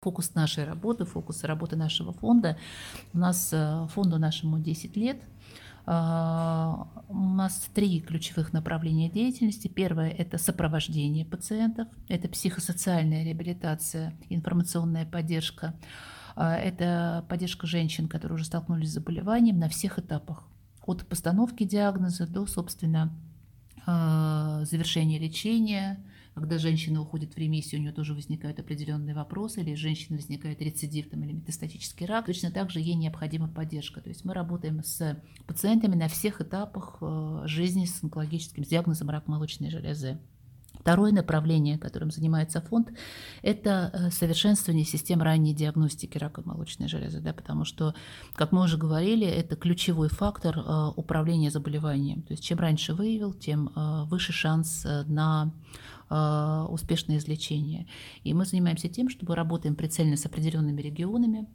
Фокус 0.00 0.34
нашей 0.34 0.64
работы, 0.64 1.04
фокус 1.04 1.44
работы 1.44 1.76
нашего 1.76 2.12
фонда. 2.12 2.56
У 3.12 3.18
нас 3.18 3.50
э, 3.52 3.86
фонду 3.94 4.18
нашему 4.18 4.58
10 4.58 4.96
лет. 4.96 5.20
А, 5.86 6.88
у 7.08 7.14
нас 7.14 7.68
три 7.74 8.00
ключевых 8.00 8.52
направления 8.52 9.08
деятельности. 9.08 9.68
Первое– 9.68 10.10
это 10.18 10.38
сопровождение 10.38 11.24
пациентов, 11.24 11.88
это 12.08 12.28
психосоциальная 12.28 13.24
реабилитация, 13.24 14.12
информационная 14.28 15.06
поддержка, 15.06 15.74
а, 16.36 16.56
это 16.56 17.24
поддержка 17.28 17.66
женщин, 17.66 18.08
которые 18.08 18.34
уже 18.34 18.44
столкнулись 18.44 18.90
с 18.90 18.94
заболеванием 18.94 19.58
на 19.58 19.68
всех 19.68 19.98
этапах, 19.98 20.48
от 20.84 21.06
постановки 21.06 21.64
диагноза 21.64 22.26
до, 22.26 22.46
собственно, 22.46 23.12
завершения 23.86 25.18
лечения, 25.18 25.98
когда 26.38 26.58
женщина 26.58 27.00
уходит 27.00 27.34
в 27.34 27.38
ремиссию, 27.38 27.80
у 27.80 27.82
нее 27.82 27.92
тоже 27.92 28.14
возникают 28.14 28.58
определенные 28.58 29.14
вопросы, 29.14 29.60
или 29.60 29.74
женщина 29.74 30.16
возникает 30.16 30.60
рецидив 30.60 31.10
там, 31.10 31.22
или 31.24 31.32
метастатический 31.32 32.06
рак, 32.06 32.26
точно 32.26 32.50
так 32.50 32.70
же 32.70 32.80
ей 32.80 32.94
необходима 32.94 33.48
поддержка. 33.48 34.00
То 34.00 34.08
есть 34.08 34.24
мы 34.24 34.34
работаем 34.34 34.82
с 34.82 35.20
пациентами 35.46 35.94
на 35.94 36.08
всех 36.08 36.40
этапах 36.40 36.98
э, 37.00 37.42
жизни 37.46 37.84
с 37.84 38.02
онкологическим 38.02 38.62
диагнозом 38.62 39.10
рак 39.10 39.28
молочной 39.28 39.70
железы. 39.70 40.18
Второе 40.74 41.12
направление, 41.12 41.76
которым 41.76 42.10
занимается 42.10 42.60
фонд, 42.60 42.92
это 43.42 43.90
э, 43.92 44.10
совершенствование 44.10 44.84
систем 44.84 45.20
ранней 45.22 45.54
диагностики 45.54 46.16
рака 46.16 46.42
молочной 46.44 46.88
железы, 46.88 47.20
да, 47.20 47.32
потому 47.32 47.64
что, 47.64 47.94
как 48.34 48.52
мы 48.52 48.62
уже 48.62 48.78
говорили, 48.78 49.26
это 49.26 49.56
ключевой 49.56 50.08
фактор 50.08 50.56
э, 50.58 50.92
управления 50.96 51.50
заболеванием. 51.50 52.22
То 52.22 52.32
есть 52.32 52.44
чем 52.44 52.58
раньше 52.58 52.94
выявил, 52.94 53.34
тем 53.34 53.70
выше 54.08 54.32
шанс 54.32 54.84
на 54.84 55.52
успешное 56.10 57.18
излечение. 57.18 57.86
И 58.24 58.34
мы 58.34 58.44
занимаемся 58.44 58.88
тем, 58.88 59.08
чтобы 59.08 59.34
работаем 59.34 59.74
прицельно 59.76 60.16
с 60.16 60.26
определенными 60.26 60.80
регионами, 60.80 61.46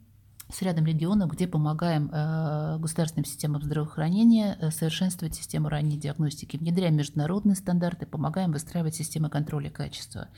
с 0.50 0.62
рядом 0.62 0.84
регионов, 0.84 1.32
где 1.32 1.48
помогаем 1.48 2.10
э, 2.12 2.78
государственным 2.78 3.24
системам 3.24 3.62
здравоохранения 3.62 4.58
э, 4.60 4.70
совершенствовать 4.70 5.34
систему 5.34 5.68
ранней 5.68 5.96
диагностики, 5.96 6.56
внедряем 6.56 6.96
международные 6.96 7.56
стандарты, 7.56 8.06
помогаем 8.06 8.52
выстраивать 8.52 8.94
системы 8.94 9.30
контроля 9.30 9.70
качества. 9.70 10.28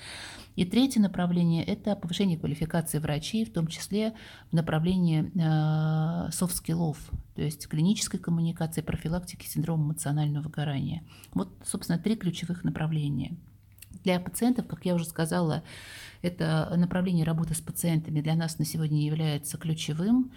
И 0.55 0.65
третье 0.65 1.01
направление– 1.01 1.65
это 1.67 1.97
повышение 1.97 2.39
квалификации 2.39 2.99
врачей, 2.99 3.45
в 3.45 3.53
том 3.53 3.67
числе 3.67 4.15
в 4.51 4.55
направлении 4.55 5.31
э, 5.35 6.31
софт-скиллов, 6.31 6.99
то 7.35 7.43
есть 7.43 7.67
клинической 7.69 8.21
коммуникации, 8.21 8.83
профилактики 8.83 9.47
синдрома 9.47 9.87
эмоционального 9.87 10.45
выгорания. 10.45 11.03
Вот, 11.35 11.53
собственно, 11.65 11.99
три 11.99 12.17
ключевых 12.17 12.65
направления. 12.65 13.37
Для 14.07 14.21
пациентов, 14.21 14.69
как 14.69 14.85
я 14.85 14.95
уже 14.95 15.05
сказала, 15.05 15.65
это 16.23 16.73
направление 16.77 17.25
работы 17.25 17.57
с 17.57 17.61
пациентами 17.61 18.21
для 18.21 18.37
нас 18.37 18.57
на 18.61 18.65
сегодня 18.65 19.05
является 19.05 19.59
ключевым. 19.59 20.31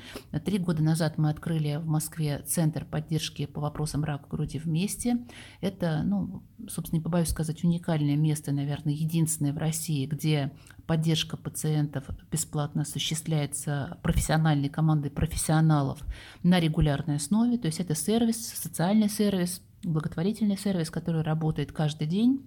Три 0.44 0.58
года 0.58 0.82
назад 0.82 1.20
мы 1.20 1.30
открыли 1.30 1.76
в 1.76 1.86
Москве 1.86 2.44
Центр 2.48 2.84
поддержки 2.84 3.46
по 3.46 3.62
вопросам 3.62 4.04
рака 4.04 4.26
груди 4.28 4.58
вместе. 4.58 5.20
Это, 5.62 6.02
ну, 6.04 6.42
собственно, 6.68 6.98
не 6.98 7.04
побоюсь 7.04 7.28
сказать, 7.28 7.64
уникальное 7.64 8.16
место, 8.16 8.52
наверное, 8.52 8.94
единственное 8.94 9.54
в 9.54 9.60
России, 9.60 10.08
где 10.08 10.52
поддержка 10.88 11.38
пациентов 11.38 12.06
бесплатно 12.32 12.82
осуществляется 12.82 14.00
профессиональной 14.02 14.70
командой 14.70 15.12
профессионалов 15.12 16.04
на 16.42 16.60
регулярной 16.60 17.18
основе. 17.18 17.60
То 17.60 17.68
есть 17.68 17.80
это 17.80 17.94
сервис, 17.94 18.48
социальный 18.48 19.10
сервис, 19.10 19.62
благотворительный 19.84 20.58
сервис, 20.58 20.90
который 20.90 21.22
работает 21.22 21.72
каждый 21.72 22.08
день 22.08 22.42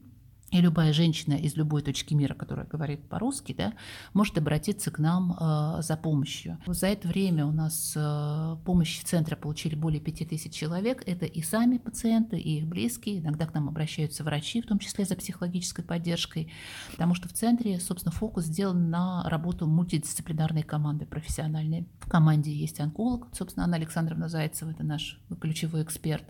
и 0.52 0.60
любая 0.60 0.92
женщина 0.92 1.32
из 1.32 1.56
любой 1.56 1.80
точки 1.82 2.12
мира, 2.12 2.34
которая 2.34 2.66
говорит 2.66 3.08
по-русски, 3.08 3.54
да, 3.56 3.72
может 4.12 4.36
обратиться 4.36 4.90
к 4.90 4.98
нам 4.98 5.32
э, 5.32 5.82
за 5.82 5.96
помощью. 5.96 6.58
За 6.66 6.88
это 6.88 7.08
время 7.08 7.46
у 7.46 7.52
нас 7.52 7.94
э, 7.96 8.56
помощь 8.64 9.00
в 9.00 9.36
получили 9.36 9.74
более 9.74 10.00
5000 10.00 10.52
человек. 10.52 11.02
Это 11.06 11.24
и 11.24 11.40
сами 11.40 11.78
пациенты, 11.78 12.38
и 12.38 12.58
их 12.58 12.66
близкие. 12.66 13.20
Иногда 13.20 13.46
к 13.46 13.54
нам 13.54 13.68
обращаются 13.68 14.24
врачи, 14.24 14.60
в 14.60 14.66
том 14.66 14.78
числе 14.78 15.06
за 15.06 15.16
психологической 15.16 15.84
поддержкой. 15.84 16.52
Потому 16.90 17.14
что 17.14 17.28
в 17.28 17.32
центре, 17.32 17.80
собственно, 17.80 18.12
фокус 18.12 18.44
сделан 18.44 18.90
на 18.90 19.26
работу 19.30 19.66
мультидисциплинарной 19.66 20.64
команды 20.64 21.06
профессиональной. 21.06 21.88
В 22.00 22.10
команде 22.10 22.52
есть 22.52 22.78
онколог, 22.78 23.28
собственно, 23.32 23.64
Анна 23.64 23.76
Александровна 23.76 24.28
Зайцева, 24.28 24.70
это 24.70 24.84
наш 24.84 25.18
ключевой 25.40 25.82
эксперт, 25.82 26.24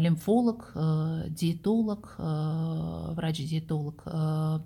лимфолог, 0.00 0.72
э, 0.74 1.24
диетолог, 1.28 2.14
э, 2.18 2.38
Э, 3.08 3.12
врач-диетолог, 3.14 4.02
э, 4.06 4.58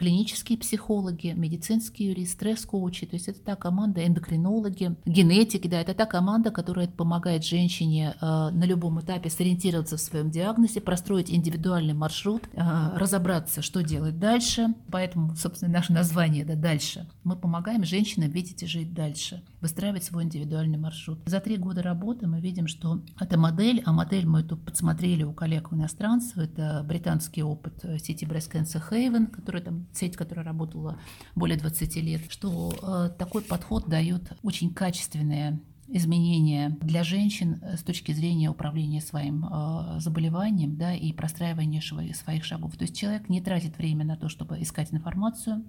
клинические 0.00 0.56
психологи, 0.56 1.34
медицинские 1.36 2.08
юристы, 2.08 2.30
стресс-коучи. 2.30 3.04
То 3.04 3.16
есть 3.16 3.28
это 3.28 3.40
та 3.40 3.54
команда, 3.54 4.06
эндокринологи, 4.06 4.96
генетики, 5.04 5.68
да, 5.68 5.78
это 5.82 5.92
та 5.92 6.06
команда, 6.06 6.50
которая 6.50 6.88
помогает 6.88 7.44
женщине 7.44 8.14
э, 8.18 8.24
на 8.24 8.64
любом 8.64 8.98
этапе 9.00 9.28
сориентироваться 9.28 9.98
в 9.98 10.00
своем 10.00 10.30
диагнозе, 10.30 10.80
простроить 10.80 11.30
индивидуальный 11.30 11.92
маршрут, 11.92 12.48
э, 12.54 12.60
разобраться, 12.96 13.60
что 13.60 13.82
делать 13.82 14.18
дальше. 14.18 14.68
Поэтому, 14.90 15.36
собственно, 15.36 15.70
наше 15.70 15.92
название 15.92 16.46
да, 16.46 16.54
«Дальше». 16.54 17.06
Мы 17.24 17.36
помогаем 17.36 17.84
женщинам 17.84 18.30
видеть 18.30 18.62
и 18.62 18.66
жить 18.66 18.94
дальше, 18.94 19.42
выстраивать 19.60 20.04
свой 20.04 20.24
индивидуальный 20.24 20.78
маршрут. 20.78 21.18
За 21.26 21.40
три 21.40 21.58
года 21.58 21.82
работы 21.82 22.26
мы 22.26 22.40
видим, 22.40 22.68
что 22.68 23.02
эта 23.20 23.38
модель, 23.38 23.82
а 23.84 23.92
модель 23.92 24.24
мы 24.24 24.44
тут 24.44 24.64
подсмотрели 24.64 25.24
у 25.24 25.34
коллег 25.34 25.72
у 25.72 25.74
иностранцев, 25.74 26.38
это 26.38 26.82
британский 26.88 27.42
опыт 27.42 27.84
сети 28.02 28.24
Breast 28.24 28.50
Cancer 28.50 28.82
Haven, 28.90 29.26
который 29.26 29.60
там 29.60 29.86
сеть, 29.92 30.16
которая 30.16 30.44
работала 30.44 30.98
более 31.34 31.58
20 31.58 31.96
лет, 31.96 32.22
что 32.28 32.72
э, 32.82 33.10
такой 33.18 33.42
подход 33.42 33.88
дает 33.88 34.32
очень 34.42 34.72
качественные 34.72 35.60
изменения 35.92 36.76
для 36.80 37.02
женщин 37.02 37.60
с 37.62 37.82
точки 37.82 38.12
зрения 38.12 38.48
управления 38.48 39.00
своим 39.00 39.44
э, 39.44 40.00
заболеванием 40.00 40.76
да, 40.76 40.94
и 40.94 41.12
простраивания 41.12 41.80
своих 41.80 42.44
шагов. 42.44 42.76
То 42.76 42.82
есть 42.82 42.96
человек 42.96 43.28
не 43.28 43.40
тратит 43.40 43.76
время 43.76 44.04
на 44.04 44.16
то, 44.16 44.28
чтобы 44.28 44.62
искать 44.62 44.92
информацию, 44.92 45.64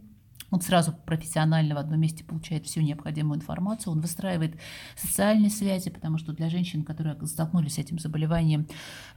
он 0.51 0.61
сразу 0.61 0.93
профессионально 1.05 1.75
в 1.75 1.77
одном 1.77 1.99
месте 1.99 2.23
получает 2.23 2.65
всю 2.65 2.81
необходимую 2.81 3.37
информацию, 3.37 3.93
он 3.93 4.01
выстраивает 4.01 4.59
социальные 4.95 5.49
связи, 5.49 5.89
потому 5.89 6.17
что 6.17 6.33
для 6.33 6.49
женщин, 6.49 6.83
которые 6.83 7.17
столкнулись 7.25 7.75
с 7.75 7.77
этим 7.79 7.97
заболеванием, 7.97 8.67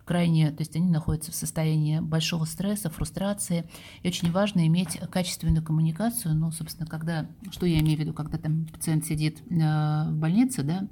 крайне, 0.04 0.50
то 0.50 0.60
есть 0.60 0.76
они 0.76 0.88
находятся 0.88 1.32
в 1.32 1.34
состоянии 1.34 1.98
большого 1.98 2.44
стресса, 2.44 2.88
фрустрации, 2.88 3.68
и 4.02 4.08
очень 4.08 4.30
важно 4.30 4.66
иметь 4.66 4.98
качественную 5.10 5.62
коммуникацию, 5.62 6.34
ну, 6.34 6.52
собственно, 6.52 6.86
когда, 6.86 7.26
что 7.50 7.66
я 7.66 7.80
имею 7.80 7.98
в 7.98 8.00
виду, 8.00 8.14
когда 8.14 8.38
там 8.38 8.66
пациент 8.66 9.04
сидит 9.04 9.40
э, 9.50 10.08
в 10.08 10.16
больнице, 10.16 10.62
да, 10.62 10.86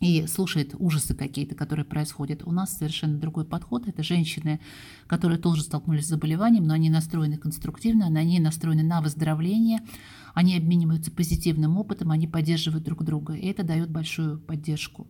и 0.00 0.26
слушает 0.26 0.74
ужасы 0.78 1.14
какие-то, 1.14 1.54
которые 1.54 1.84
происходят. 1.84 2.42
У 2.44 2.52
нас 2.52 2.76
совершенно 2.76 3.18
другой 3.18 3.44
подход. 3.44 3.88
Это 3.88 4.02
женщины, 4.02 4.60
которые 5.06 5.38
тоже 5.38 5.62
столкнулись 5.62 6.06
с 6.06 6.08
заболеванием, 6.08 6.66
но 6.66 6.74
они 6.74 6.90
настроены 6.90 7.38
конструктивно, 7.38 8.06
они 8.06 8.38
настроены 8.40 8.82
на 8.82 9.00
выздоровление, 9.00 9.80
они 10.34 10.56
обмениваются 10.56 11.10
позитивным 11.10 11.78
опытом, 11.78 12.10
они 12.10 12.26
поддерживают 12.26 12.84
друг 12.84 13.04
друга, 13.04 13.34
и 13.34 13.46
это 13.46 13.62
дает 13.62 13.90
большую 13.90 14.38
поддержку. 14.38 15.06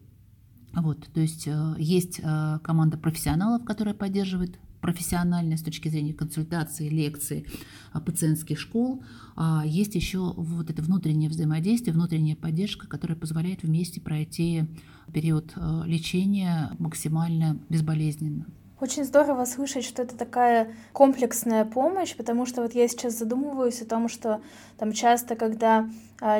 Вот, 0.73 1.09
то 1.13 1.21
есть 1.21 1.47
э, 1.47 1.75
есть 1.79 2.21
э, 2.23 2.59
команда 2.63 2.99
профессионалов, 2.99 3.65
которая 3.65 3.95
поддерживает 3.95 4.59
профессиональная 4.87 5.57
с 5.57 5.63
точки 5.63 5.89
зрения 5.89 6.15
консультации, 6.15 6.89
лекций 6.89 7.45
а, 7.93 8.01
пациентских 8.01 8.57
школ. 8.57 9.03
А, 9.35 9.65
есть 9.67 9.97
еще 9.97 10.33
вот 10.37 10.71
это 10.71 10.81
внутреннее 10.81 11.29
взаимодействие, 11.29 11.93
внутренняя 11.93 12.37
поддержка, 12.37 12.87
которая 12.87 13.19
позволяет 13.19 13.65
вместе 13.65 14.01
пройти 14.01 14.67
период 15.13 15.53
а, 15.57 15.83
лечения 15.87 16.71
максимально 16.79 17.59
безболезненно. 17.69 18.47
Очень 18.81 19.05
здорово 19.05 19.45
слышать, 19.45 19.85
что 19.85 20.03
это 20.03 20.17
такая 20.17 20.73
комплексная 20.93 21.65
помощь, 21.65 22.15
потому 22.15 22.47
что 22.47 22.63
вот 22.63 22.73
я 22.77 22.87
сейчас 22.87 23.19
задумываюсь 23.19 23.83
о 23.83 23.87
том, 23.87 24.09
что 24.09 24.41
там 24.79 24.93
часто, 24.93 25.35
когда 25.35 25.91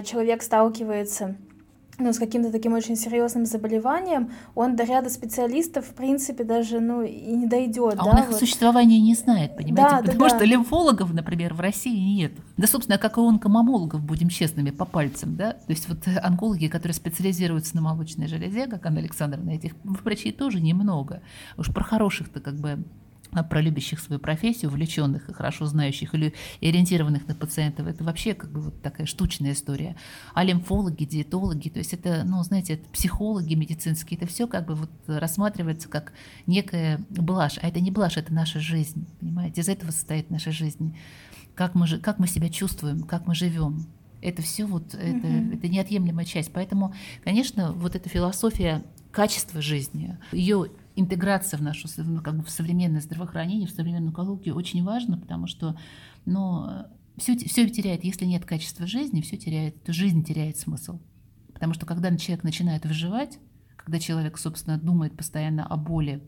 человек 0.05 0.43
сталкивается 0.43 1.37
ну, 1.99 2.13
с 2.13 2.19
каким-то 2.19 2.53
таким 2.53 2.75
очень 2.75 2.97
серьезным 2.97 3.47
заболеванием, 3.47 4.31
он 4.55 4.77
до 4.77 4.85
ряда 4.85 5.09
специалистов, 5.09 5.87
в 5.87 5.95
принципе, 5.95 6.45
даже, 6.45 6.81
ну, 6.81 7.03
и 7.03 7.33
не 7.33 7.47
дойдет. 7.47 7.95
А 7.99 8.05
да, 8.05 8.11
он 8.11 8.19
их 8.19 8.29
вот. 8.29 8.39
существования 8.39 9.01
не 9.01 9.15
знает, 9.15 9.57
понимаете? 9.57 9.97
Да, 9.97 10.03
Потому 10.03 10.21
да, 10.21 10.29
что 10.29 10.39
да. 10.41 10.45
лимфологов, 10.45 11.13
например, 11.13 11.55
в 11.55 11.61
России 11.61 11.97
нет. 11.97 12.33
Да, 12.57 12.67
собственно, 12.67 12.99
как 12.99 13.17
и 13.17 13.21
онкомомологов, 13.21 14.03
будем 14.03 14.29
честными, 14.29 14.71
по 14.71 14.85
пальцам, 14.85 15.37
да? 15.37 15.53
То 15.53 15.71
есть 15.71 15.89
вот 15.89 16.07
э, 16.07 16.19
онкологи, 16.19 16.69
которые 16.69 16.95
специализируются 16.95 17.77
на 17.77 17.83
молочной 17.83 18.27
железе, 18.27 18.67
как 18.67 18.85
Анна 18.87 19.01
Александровна, 19.01 19.51
этих 19.51 19.73
врачей 19.85 20.33
тоже 20.33 20.61
немного. 20.61 21.23
Уж 21.57 21.73
про 21.73 21.85
хороших-то 21.85 22.41
как 22.41 22.55
бы 22.55 22.85
про 23.31 23.61
любящих 23.61 24.01
свою 24.01 24.21
профессию, 24.21 24.71
увлеченных 24.71 25.29
и 25.29 25.33
хорошо 25.33 25.67
знающих 25.67 26.15
или 26.15 26.35
ориентированных 26.63 27.27
на 27.29 27.35
пациентов, 27.35 27.87
это 27.87 28.05
вообще 28.05 28.35
как 28.35 28.51
бы 28.51 28.61
вот 28.61 28.83
такая 28.83 29.07
штучная 29.07 29.53
история. 29.53 29.97
А 30.35 30.45
лимфологи, 30.45 31.05
диетологи, 31.05 31.69
то 31.69 31.79
есть 31.79 31.93
это, 31.93 32.23
ну, 32.25 32.43
знаете, 32.43 32.75
это 32.75 32.89
психологи 32.91 33.55
медицинские, 33.55 34.17
это 34.19 34.27
все 34.27 34.47
как 34.47 34.67
бы 34.67 34.75
вот 34.75 34.91
рассматривается 35.07 35.89
как 35.89 36.13
некая 36.47 37.01
блажь, 37.11 37.59
а 37.63 37.69
это 37.69 37.81
не 37.81 37.91
блажь, 37.91 38.17
это 38.17 38.33
наша 38.33 38.61
жизнь, 38.61 39.07
понимаете, 39.21 39.61
из 39.61 39.69
этого 39.69 39.91
состоит 39.91 40.31
наша 40.31 40.53
жизнь. 40.53 40.97
Как 41.55 41.75
мы, 41.75 41.87
жи- 41.87 41.99
как 41.99 42.19
мы 42.19 42.27
себя 42.27 42.49
чувствуем, 42.51 43.03
как 43.03 43.27
мы 43.27 43.35
живем, 43.35 43.87
это 44.23 44.43
все 44.43 44.65
вот, 44.67 44.95
это, 44.95 45.27
Мгм. 45.27 45.53
это 45.53 45.69
неотъемлемая 45.69 46.25
часть. 46.27 46.53
Поэтому, 46.53 46.95
конечно, 47.25 47.73
вот 47.73 47.95
эта 47.97 48.09
философия 48.09 48.83
качества 49.11 49.63
жизни, 49.63 50.19
ее 50.33 50.67
интеграция 50.97 51.59
в 51.59 51.63
нашу 51.63 51.89
ну, 51.99 52.23
как 52.23 52.37
бы 52.37 52.43
в 52.43 52.51
современное 52.51 53.01
здравоохранение, 53.01 53.69
в 53.69 53.71
современную 53.71 54.09
онкологию 54.09 54.57
очень 54.57 54.83
важно, 54.83 55.19
потому 55.19 55.47
что 55.47 55.79
ну, 56.25 56.67
все, 57.17 57.37
все 57.37 57.69
теряет, 57.69 58.03
если 58.05 58.25
нет 58.25 58.45
качества 58.45 58.87
жизни, 58.87 59.21
все 59.21 59.37
теряет, 59.37 59.83
то 59.85 59.93
жизнь 59.93 60.25
теряет 60.25 60.57
смысл. 60.57 61.01
Потому 61.53 61.75
что 61.75 61.87
когда 61.87 62.15
человек 62.17 62.45
начинает 62.45 62.85
выживать, 62.85 63.39
когда 63.77 63.99
человек, 63.99 64.37
собственно, 64.39 64.79
думает 64.79 65.17
постоянно 65.17 65.67
о 65.67 65.77
боли, 65.77 66.23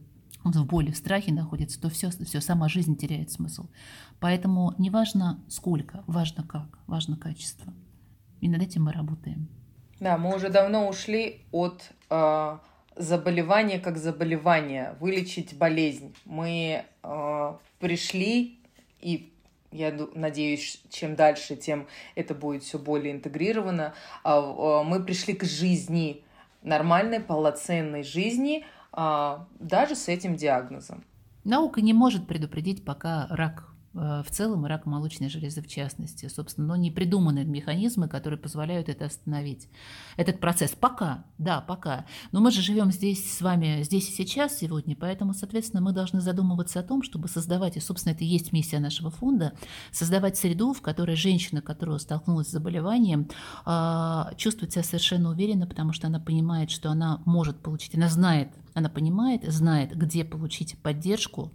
он 0.45 0.53
в 0.53 0.67
боли, 0.67 0.91
в 0.91 0.97
страхе 0.97 1.33
находится, 1.33 1.81
то 1.81 1.91
все, 1.91 2.11
все, 2.11 2.41
сама 2.41 2.69
жизнь 2.69 2.97
теряет 2.97 3.31
смысл. 3.31 3.69
Поэтому 4.21 4.75
не 4.79 4.91
важно 4.91 5.43
сколько, 5.49 6.05
важно 6.07 6.45
как, 6.45 6.79
важно 6.87 7.17
качество. 7.17 7.73
И 8.41 8.49
над 8.49 8.63
этим 8.63 8.85
мы 8.85 8.93
работаем. 8.93 9.49
Да, 10.01 10.17
мы 10.17 10.35
уже 10.35 10.49
давно 10.49 10.89
ушли 10.89 11.45
от 11.51 11.91
э, 12.09 12.59
заболевания 12.99 13.79
как 13.79 13.97
заболевания, 13.97 14.97
вылечить 15.01 15.57
болезнь. 15.57 16.15
Мы 16.25 16.85
э, 17.03 17.55
пришли, 17.79 18.61
и 19.01 19.33
я 19.71 19.95
надеюсь, 20.15 20.83
чем 20.91 21.15
дальше, 21.15 21.57
тем 21.57 21.87
это 22.15 22.35
будет 22.35 22.65
все 22.65 22.79
более 22.79 23.13
интегрировано. 23.13 23.95
А, 24.25 24.41
э, 24.41 24.85
мы 24.85 25.03
пришли 25.03 25.35
к 25.35 25.45
жизни, 25.45 26.25
нормальной, 26.63 27.21
полноценной 27.21 28.03
жизни, 28.03 28.67
э, 28.93 29.39
даже 29.59 29.95
с 29.95 30.09
этим 30.09 30.37
диагнозом. 30.37 31.05
Наука 31.45 31.81
не 31.81 31.93
может 31.93 32.27
предупредить, 32.27 32.85
пока 32.85 33.27
рак 33.31 33.68
в 33.93 34.27
целом 34.31 34.67
и 34.67 34.69
рак 34.69 34.87
молочной 34.87 35.29
железы 35.29 35.63
в 35.63 35.69
частности. 35.69 36.27
Собственно, 36.27 36.69
но 36.69 36.77
не 36.77 36.91
придуманы 36.91 37.45
механизмы, 37.45 38.09
которые 38.09 38.39
позволяют 38.39 38.89
это 38.89 39.07
остановить. 39.07 39.69
Этот 40.17 40.41
процесс 40.41 40.73
пока, 40.73 41.25
да, 41.39 41.61
пока. 41.61 42.05
Но 42.33 42.41
мы 42.41 42.51
же 42.51 42.63
живем 42.63 42.93
здесь 42.93 43.37
с 43.37 43.41
вами, 43.41 43.83
здесь 43.83 44.09
и 44.11 44.13
сейчас 44.13 44.59
сегодня, 44.59 44.97
поэтому, 44.97 45.35
соответственно, 45.35 45.83
мы 45.83 45.93
должны 45.93 46.21
задумываться 46.21 46.81
о 46.81 46.83
том, 46.83 47.03
чтобы 47.03 47.29
создавать, 47.29 47.77
и, 47.77 47.81
собственно, 47.81 48.13
это 48.13 48.25
и 48.25 48.27
есть 48.27 48.53
миссия 48.53 48.79
нашего 48.79 49.11
фонда, 49.11 49.55
создавать 49.91 50.37
среду, 50.37 50.73
в 50.73 50.83
которой 50.83 51.17
женщина, 51.17 51.63
которая 51.63 51.99
столкнулась 51.99 52.49
с 52.49 52.53
заболеванием, 52.53 53.29
а, 53.65 54.33
чувствует 54.37 54.73
себя 54.73 54.83
совершенно 54.83 55.31
уверенно, 55.31 55.67
потому 55.67 55.93
что 55.93 56.07
она 56.07 56.21
понимает, 56.21 56.71
что 56.71 56.91
она 56.91 57.23
может 57.25 57.61
получить, 57.61 57.95
она 57.95 58.09
знает, 58.09 58.51
она 58.75 58.89
понимает, 58.89 59.45
знает, 59.45 59.97
где 59.97 60.25
получить 60.25 60.79
поддержку, 60.79 61.53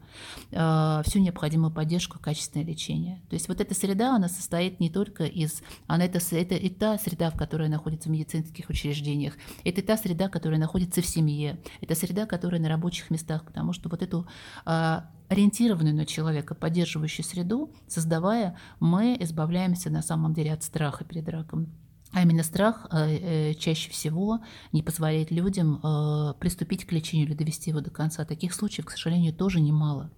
э, 0.52 1.02
всю 1.06 1.20
необходимую 1.20 1.72
поддержку, 1.72 2.20
качественное 2.24 2.66
лечение. 2.66 3.22
То 3.30 3.36
есть 3.36 3.48
вот 3.48 3.62
эта 3.62 3.76
среда, 3.76 4.16
она 4.16 4.30
состоит 4.30 4.80
не 4.80 4.90
только 4.90 5.26
из... 5.26 5.62
Она 5.88 6.06
это, 6.06 6.20
это 6.36 6.56
и 6.56 6.70
та 6.70 6.98
среда, 6.98 7.30
в 7.30 7.38
которой 7.38 7.70
находится 7.70 8.10
в 8.10 8.12
медицинских 8.12 8.70
учреждениях, 8.70 9.34
это 9.64 9.82
и 9.82 9.84
та 9.84 9.98
среда, 9.98 10.30
которая 10.30 10.60
находится 10.60 11.02
в 11.02 11.06
семье, 11.06 11.60
это 11.82 11.96
среда, 11.96 12.26
которая 12.26 12.62
на 12.62 12.70
рабочих 12.70 13.12
местах, 13.12 13.46
потому 13.46 13.74
что 13.74 13.90
вот 13.90 14.02
эту 14.02 14.26
э, 14.66 15.02
ориентированную 15.28 15.96
на 15.96 16.06
человека, 16.06 16.56
поддерживающую 16.56 17.26
среду, 17.26 17.74
создавая, 17.88 18.58
мы 18.80 19.18
избавляемся 19.20 19.90
на 19.90 20.02
самом 20.02 20.34
деле 20.34 20.54
от 20.54 20.64
страха 20.64 21.04
перед 21.04 21.28
раком. 21.30 21.68
А 22.14 22.22
именно 22.22 22.44
страх 22.44 22.88
э, 22.92 23.18
э, 23.52 23.54
чаще 23.56 23.90
всего 23.90 24.40
не 24.72 24.84
позволяет 24.84 25.32
людям 25.32 25.82
э, 25.84 26.34
приступить 26.40 26.86
к 26.86 26.92
лечению 26.92 27.28
или 27.28 27.34
довести 27.34 27.72
его 27.72 27.82
до 27.82 27.90
конца. 27.90 28.24
Таких 28.24 28.54
случаев, 28.54 28.86
к 28.86 28.92
сожалению, 28.92 29.34
тоже 29.34 29.60
немало. 29.60 30.12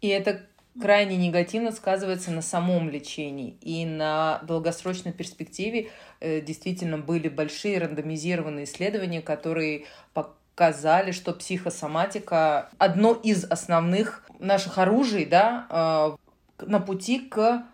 И 0.00 0.08
это 0.08 0.46
крайне 0.78 1.16
негативно 1.16 1.72
сказывается 1.72 2.30
на 2.30 2.42
самом 2.42 2.90
лечении. 2.90 3.56
И 3.60 3.84
на 3.86 4.40
долгосрочной 4.42 5.12
перспективе 5.12 5.90
действительно 6.20 6.98
были 6.98 7.28
большие 7.28 7.78
рандомизированные 7.78 8.64
исследования, 8.64 9.22
которые 9.22 9.86
показали, 10.14 11.12
что 11.12 11.32
психосоматика 11.32 12.70
одно 12.78 13.14
из 13.14 13.44
основных 13.44 14.26
наших 14.38 14.78
оружий 14.78 15.24
да, 15.24 16.16
на 16.58 16.80
пути 16.80 17.20
к 17.20 17.64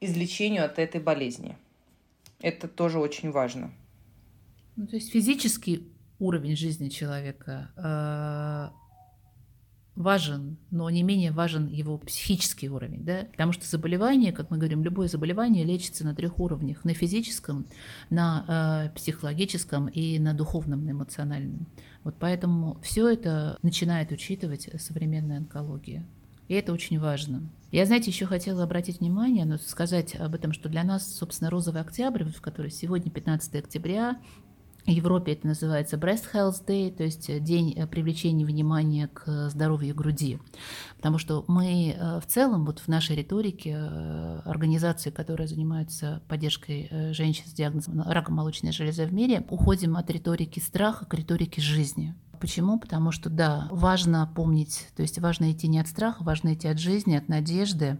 излечению 0.00 0.64
от 0.64 0.78
этой 0.78 1.00
болезни. 1.00 1.56
Это 2.40 2.68
тоже 2.68 2.98
очень 3.00 3.32
важно. 3.32 3.72
Ну, 4.76 4.86
то 4.86 4.94
есть 4.94 5.10
физический 5.10 5.92
уровень 6.20 6.56
жизни 6.56 6.88
человека 6.88 7.72
э, 7.76 8.68
важен, 9.98 10.56
но 10.70 10.88
не 10.88 11.02
менее 11.02 11.32
важен 11.32 11.66
его 11.66 11.98
психический 11.98 12.68
уровень, 12.70 13.04
да? 13.04 13.26
потому 13.32 13.52
что 13.52 13.66
заболевание, 13.66 14.32
как 14.32 14.50
мы 14.50 14.56
говорим, 14.56 14.84
любое 14.84 15.08
заболевание 15.08 15.64
лечится 15.64 16.04
на 16.04 16.14
трех 16.14 16.38
уровнях: 16.38 16.84
на 16.84 16.94
физическом, 16.94 17.66
на 18.08 18.44
э, 18.86 18.96
психологическом 18.96 19.88
и 19.88 20.18
на 20.20 20.34
духовном, 20.34 20.84
на 20.84 20.92
эмоциональном. 20.92 21.66
Вот 22.04 22.14
поэтому 22.18 22.78
все 22.80 23.08
это 23.08 23.58
начинает 23.62 24.12
учитывать 24.12 24.68
современная 24.80 25.38
онкология. 25.38 26.06
И 26.46 26.54
это 26.54 26.72
очень 26.72 26.98
важно. 26.98 27.42
Я, 27.72 27.84
знаете, 27.84 28.10
еще 28.10 28.24
хотела 28.24 28.62
обратить 28.62 29.00
внимание, 29.00 29.44
но 29.44 29.58
сказать 29.58 30.14
об 30.14 30.34
этом, 30.34 30.52
что 30.52 30.68
для 30.68 30.84
нас, 30.84 31.12
собственно, 31.12 31.50
розовый 31.50 31.82
октябрь, 31.82 32.24
в 32.24 32.40
который 32.40 32.70
сегодня 32.70 33.10
15 33.10 33.56
октября, 33.56 34.18
в 34.88 34.90
Европе 34.90 35.32
это 35.32 35.46
называется 35.46 35.96
Breast 35.96 36.24
Health 36.32 36.64
Day, 36.66 36.90
то 36.90 37.04
есть 37.04 37.42
день 37.42 37.74
э, 37.76 37.86
привлечения 37.86 38.46
внимания 38.46 39.08
к 39.08 39.50
здоровью 39.50 39.94
груди. 39.94 40.38
Потому 40.96 41.18
что 41.18 41.44
мы 41.46 41.90
э, 41.90 42.20
в 42.20 42.26
целом, 42.26 42.64
вот 42.64 42.78
в 42.78 42.88
нашей 42.88 43.16
риторике, 43.16 43.76
э, 43.78 44.40
организации, 44.46 45.10
которые 45.10 45.46
занимаются 45.46 46.22
поддержкой 46.26 46.88
женщин 47.12 47.44
с 47.46 47.52
диагнозом 47.52 48.02
рака 48.02 48.32
молочной 48.32 48.72
железы 48.72 49.04
в 49.04 49.12
мире, 49.12 49.44
уходим 49.50 49.96
от 49.96 50.10
риторики 50.10 50.58
страха 50.58 51.04
к 51.04 51.12
риторике 51.12 51.60
жизни. 51.60 52.14
Почему? 52.40 52.78
Потому 52.78 53.10
что, 53.10 53.30
да, 53.30 53.68
важно 53.70 54.30
помнить, 54.34 54.88
то 54.96 55.02
есть 55.02 55.18
важно 55.18 55.50
идти 55.52 55.68
не 55.68 55.80
от 55.80 55.88
страха, 55.88 56.22
важно 56.22 56.54
идти 56.54 56.68
от 56.68 56.78
жизни, 56.78 57.16
от 57.16 57.28
надежды. 57.28 57.98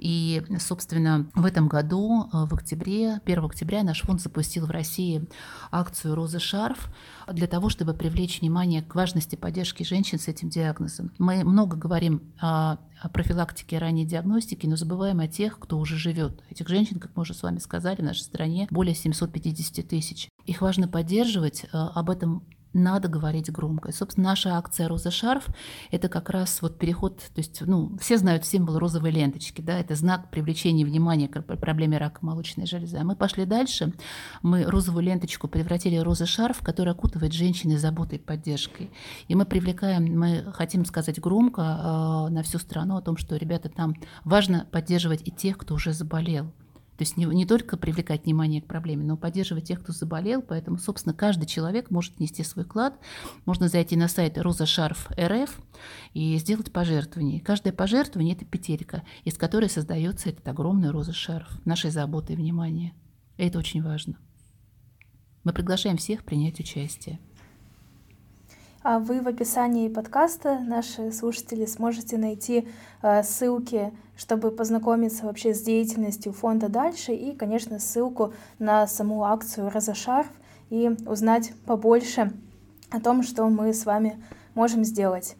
И, 0.00 0.42
собственно, 0.58 1.30
в 1.34 1.44
этом 1.44 1.68
году, 1.68 2.24
э, 2.24 2.46
в 2.46 2.54
октябре, 2.54 3.20
1 3.26 3.44
октября, 3.44 3.82
наш 3.82 4.00
фонд 4.00 4.22
запустил 4.22 4.64
в 4.64 4.70
России 4.70 5.28
акцию 5.70 6.14
«Роза 6.14 6.40
шарф» 6.40 6.88
для 7.30 7.46
того, 7.46 7.68
чтобы 7.68 7.92
привлечь 7.92 8.40
внимание 8.40 8.80
к 8.80 8.94
важности 8.94 9.36
поддержки 9.36 9.82
женщин 9.82 10.18
с 10.18 10.26
этим 10.26 10.48
диагнозом. 10.48 11.12
Мы 11.18 11.44
много 11.44 11.76
говорим 11.76 12.22
о, 12.40 12.78
о 12.98 13.08
профилактике 13.10 13.76
и 13.76 13.78
ранней 13.78 14.06
диагностике, 14.06 14.68
но 14.68 14.76
забываем 14.76 15.20
о 15.20 15.28
тех, 15.28 15.58
кто 15.58 15.78
уже 15.78 15.96
живет. 15.96 16.42
Этих 16.48 16.66
женщин, 16.68 16.98
как 16.98 17.14
мы 17.14 17.22
уже 17.22 17.34
с 17.34 17.42
вами 17.42 17.58
сказали, 17.58 18.00
в 18.00 18.04
нашей 18.04 18.22
стране 18.22 18.68
более 18.70 18.94
750 18.94 19.86
тысяч. 19.86 20.30
Их 20.46 20.62
важно 20.62 20.88
поддерживать, 20.88 21.64
э, 21.64 21.68
об 21.72 22.08
этом 22.08 22.42
надо 22.72 23.08
говорить 23.08 23.50
громко. 23.50 23.88
И, 23.88 23.92
собственно, 23.92 24.28
наша 24.28 24.56
акция 24.56 24.88
«Роза 24.88 25.10
шарф»— 25.10 25.48
это 25.90 26.08
как 26.08 26.30
раз 26.30 26.62
вот 26.62 26.78
переход, 26.78 27.18
то 27.18 27.38
есть, 27.40 27.62
ну, 27.62 27.96
все 27.98 28.16
знают 28.16 28.44
символ 28.44 28.78
розовой 28.78 29.10
ленточки, 29.10 29.60
да, 29.60 29.78
это 29.78 29.94
знак 29.94 30.30
привлечения 30.30 30.84
внимания 30.84 31.28
к 31.28 31.42
проблеме 31.42 31.98
рака 31.98 32.24
молочной 32.24 32.66
железы. 32.66 32.98
А 32.98 33.04
мы 33.04 33.16
пошли 33.16 33.44
дальше, 33.44 33.92
мы 34.42 34.64
розовую 34.64 35.04
ленточку 35.04 35.48
превратили 35.48 35.98
в 35.98 36.02
розовый 36.02 36.28
шарф, 36.28 36.60
который 36.62 36.92
окутывает 36.92 37.32
женщины 37.32 37.78
заботой 37.78 38.18
и 38.18 38.22
поддержкой. 38.22 38.90
И 39.28 39.34
мы 39.34 39.44
привлекаем, 39.44 40.18
мы 40.18 40.52
хотим 40.52 40.84
сказать 40.84 41.20
громко 41.20 41.62
э, 41.62 42.32
на 42.32 42.42
всю 42.42 42.58
страну 42.58 42.96
о 42.96 43.02
том, 43.02 43.16
что, 43.16 43.36
ребята, 43.36 43.68
там 43.68 43.94
важно 44.24 44.66
поддерживать 44.70 45.26
и 45.26 45.30
тех, 45.30 45.58
кто 45.58 45.74
уже 45.74 45.92
заболел. 45.92 46.52
То 47.00 47.04
есть 47.04 47.16
не, 47.16 47.24
не 47.24 47.46
только 47.46 47.78
привлекать 47.78 48.26
внимание 48.26 48.60
к 48.60 48.66
проблеме, 48.66 49.06
но 49.06 49.16
поддерживать 49.16 49.64
тех, 49.64 49.80
кто 49.80 49.90
заболел. 49.90 50.42
Поэтому, 50.42 50.76
собственно, 50.76 51.14
каждый 51.14 51.46
человек 51.46 51.90
может 51.90 52.18
внести 52.18 52.44
свой 52.44 52.66
вклад. 52.66 53.00
Можно 53.46 53.68
зайти 53.68 53.96
на 53.96 54.06
сайт 54.06 54.36
Роза 54.36 54.66
Шарф 54.66 55.08
РФ 55.18 55.58
и 56.12 56.36
сделать 56.36 56.70
пожертвование. 56.70 57.40
Каждое 57.40 57.72
пожертвование– 57.72 58.34
это 58.36 58.44
петелька, 58.44 59.02
из 59.24 59.38
которой 59.38 59.70
создается 59.70 60.28
этот 60.28 60.46
огромный 60.46 60.90
роза 60.90 61.14
шарф 61.14 61.48
нашей 61.64 61.90
заботы 61.90 62.34
и 62.34 62.36
внимания. 62.36 62.92
Это 63.38 63.58
очень 63.58 63.82
важно. 63.82 64.18
Мы 65.42 65.54
приглашаем 65.54 65.96
всех 65.96 66.22
принять 66.26 66.60
участие. 66.60 67.18
А 68.82 68.98
вы 68.98 69.20
в 69.20 69.28
описании 69.28 69.88
подкаста, 69.88 70.58
наши 70.58 71.12
слушатели, 71.12 71.66
сможете 71.66 72.16
найти 72.16 72.66
э, 73.02 73.22
ссылки, 73.22 73.92
чтобы 74.16 74.50
познакомиться 74.50 75.26
вообще 75.26 75.52
с 75.52 75.60
деятельностью 75.60 76.32
фонда 76.32 76.70
дальше 76.70 77.12
и, 77.12 77.36
конечно, 77.36 77.78
ссылку 77.78 78.32
на 78.58 78.86
саму 78.86 79.24
акцию 79.24 79.68
«Розошарф» 79.68 80.30
и 80.70 80.88
узнать 81.06 81.52
побольше 81.66 82.32
о 82.90 83.00
том, 83.00 83.22
что 83.22 83.46
мы 83.50 83.74
с 83.74 83.84
вами 83.84 84.18
можем 84.54 84.82
сделать. 84.84 85.36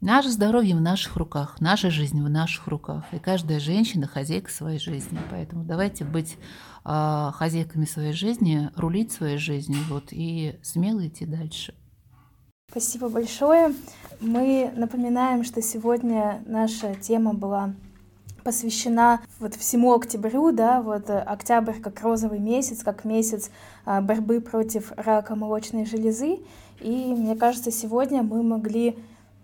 Наше 0.00 0.30
здоровье 0.30 0.76
в 0.76 0.80
наших 0.80 1.16
руках, 1.16 1.56
наша 1.60 1.90
жизнь 1.90 2.22
в 2.22 2.30
наших 2.30 2.68
руках. 2.68 3.02
И 3.10 3.18
каждая 3.18 3.58
женщина 3.58 4.06
хозяйка 4.06 4.48
своей 4.48 4.78
жизни. 4.78 5.18
Поэтому 5.32 5.64
давайте 5.64 6.04
быть 6.04 6.38
э, 6.84 7.30
хозяйками 7.34 7.84
своей 7.84 8.12
жизни, 8.12 8.70
рулить 8.76 9.10
своей 9.10 9.38
жизнью 9.38 9.80
вот, 9.88 10.12
и 10.12 10.60
смело 10.62 11.04
идти 11.04 11.26
дальше. 11.26 11.74
Спасибо 12.68 13.08
большое. 13.08 13.74
Мы 14.20 14.72
напоминаем, 14.74 15.44
что 15.44 15.62
сегодня 15.62 16.42
наша 16.46 16.94
тема 16.96 17.32
была 17.32 17.74
посвящена 18.42 19.20
вот 19.38 19.54
всему 19.54 19.94
октябрю, 19.94 20.50
да, 20.50 20.82
вот 20.82 21.08
октябрь 21.08 21.80
как 21.80 22.02
розовый 22.02 22.40
месяц, 22.40 22.82
как 22.82 23.04
месяц 23.04 23.50
а, 23.84 24.00
борьбы 24.00 24.40
против 24.40 24.92
рака 24.96 25.36
молочной 25.36 25.86
железы. 25.86 26.40
И 26.80 27.14
мне 27.14 27.36
кажется, 27.36 27.70
сегодня 27.70 28.22
мы 28.22 28.42
могли 28.42 28.98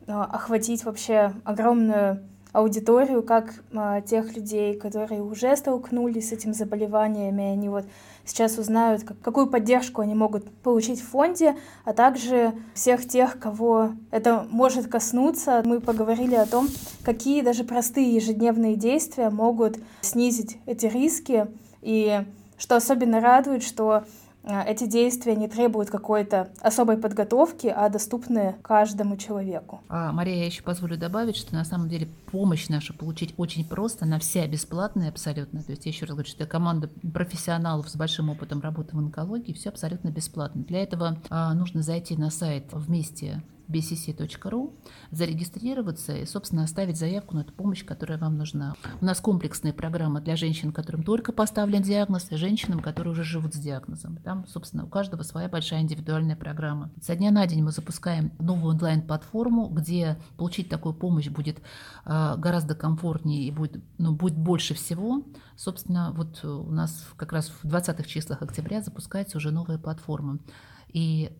а, 0.09 0.25
охватить 0.25 0.85
вообще 0.85 1.33
огромную 1.45 2.23
аудиторию, 2.53 3.23
как 3.23 3.55
а, 3.73 4.01
тех 4.03 4.37
людей, 4.37 4.75
которые 4.75 5.23
уже 5.23 5.57
столкнулись 5.57 6.29
с 6.29 6.33
этим 6.33 6.53
заболеваниями, 6.53 7.45
они 7.45 7.68
вот 7.68 7.87
сейчас 8.25 8.59
узнают, 8.59 9.03
как, 9.05 9.20
какую 9.20 9.49
поддержку 9.49 10.03
они 10.03 10.14
могут 10.14 10.51
получить 10.62 11.01
в 11.01 11.09
фонде, 11.09 11.57
а 11.85 11.93
также 11.93 12.53
всех 12.75 13.07
тех, 13.07 13.39
кого 13.39 13.93
это 14.11 14.47
может 14.51 14.89
коснуться. 14.89 15.62
Мы 15.64 15.81
поговорили 15.81 16.35
о 16.35 16.47
том, 16.47 16.68
какие 17.05 17.43
даже 17.43 17.64
простые 17.64 18.14
ежедневные 18.14 18.77
действия 18.77 19.31
могут 19.31 19.79
снизить 20.01 20.59
эти 20.66 20.87
риски, 20.87 21.47
и 21.81 22.25
что 22.57 22.77
особенно 22.77 23.20
радует, 23.20 23.62
что 23.62 24.05
эти 24.45 24.86
действия 24.86 25.36
не 25.36 25.49
требуют 25.49 25.90
какой-то 25.90 26.49
особой 26.61 26.97
подготовки, 26.97 27.66
а 27.68 27.88
доступны 27.88 28.57
каждому 28.62 29.16
человеку. 29.16 29.80
А, 29.88 30.12
Мария, 30.12 30.36
я 30.36 30.47
еще 30.47 30.62
позволю 30.62 30.97
добавить, 30.97 31.36
что 31.36 31.55
на 31.55 31.64
самом 31.64 31.88
деле 31.88 32.09
помощь 32.30 32.68
нашу 32.68 32.95
получить 32.95 33.34
очень 33.36 33.64
просто, 33.66 34.05
она 34.05 34.18
вся 34.18 34.47
бесплатная 34.47 35.11
абсолютно. 35.11 35.62
То 35.62 35.72
есть 35.72 35.86
я 35.86 35.93
еще 35.93 36.07
раз 36.07 36.14
говорю, 36.14 36.28
что 36.28 36.43
это 36.43 36.51
команда 36.51 36.90
профессионалов 37.12 37.88
с 37.88 37.97
большим 37.97 38.30
опытом 38.30 38.61
работы 38.61 38.97
в 38.97 38.99
онкологии, 38.99 39.53
все 39.53 39.68
абсолютно 39.68 40.09
бесплатно. 40.09 40.62
Для 40.62 40.82
этого 40.82 41.18
а, 41.30 41.55
нужно 41.55 41.82
зайти 41.82 42.16
на 42.16 42.30
сайт 42.30 42.66
вместе 42.72 43.43
bcc.ru, 43.73 44.75
зарегистрироваться 45.11 46.16
и, 46.16 46.27
собственно, 46.27 46.64
оставить 46.64 46.99
заявку 46.99 47.35
на 47.35 47.45
ту 47.45 47.53
помощь, 47.53 47.85
которая 47.85 48.18
вам 48.18 48.37
нужна. 48.37 48.75
У 49.01 49.05
нас 49.05 49.20
комплексная 49.20 49.73
программа 49.73 50.20
для 50.20 50.37
женщин, 50.37 50.73
которым 50.73 51.03
только 51.03 51.33
поставлен 51.33 51.83
диагноз, 51.83 52.31
и 52.31 52.37
женщинам, 52.37 52.81
которые 52.81 53.12
уже 53.12 53.25
живут 53.25 53.55
с 53.55 53.59
диагнозом. 53.59 54.18
Там, 54.18 54.47
собственно, 54.47 54.85
у 54.85 54.89
каждого 54.89 55.23
своя 55.23 55.49
большая 55.49 55.81
индивидуальная 55.83 56.37
программа. 56.37 56.91
Со 57.01 57.16
дня 57.16 57.31
на 57.31 57.47
день 57.47 57.62
мы 57.62 57.73
запускаем 57.73 58.33
новую 58.39 58.75
онлайн-платформу, 58.75 59.68
где 59.68 60.18
получить 60.37 60.68
такую 60.68 60.95
помощь 60.95 61.29
будет 61.29 61.59
э, 62.05 62.35
гораздо 62.37 62.75
комфортнее 62.75 63.45
и 63.45 63.51
будет, 63.51 63.83
ну, 63.99 64.12
будет 64.12 64.37
больше 64.37 64.75
всего. 64.75 65.25
Собственно, 65.57 66.12
вот 66.12 66.45
у 66.45 66.70
нас 66.70 67.07
как 67.16 67.33
раз 67.33 67.53
в 67.62 67.66
20-х 67.66 68.05
числах 68.05 68.43
октября 68.43 68.83
запускается 68.83 69.39
уже 69.39 69.51
новая 69.51 69.79
платформа. 69.79 70.39
И 70.93 71.33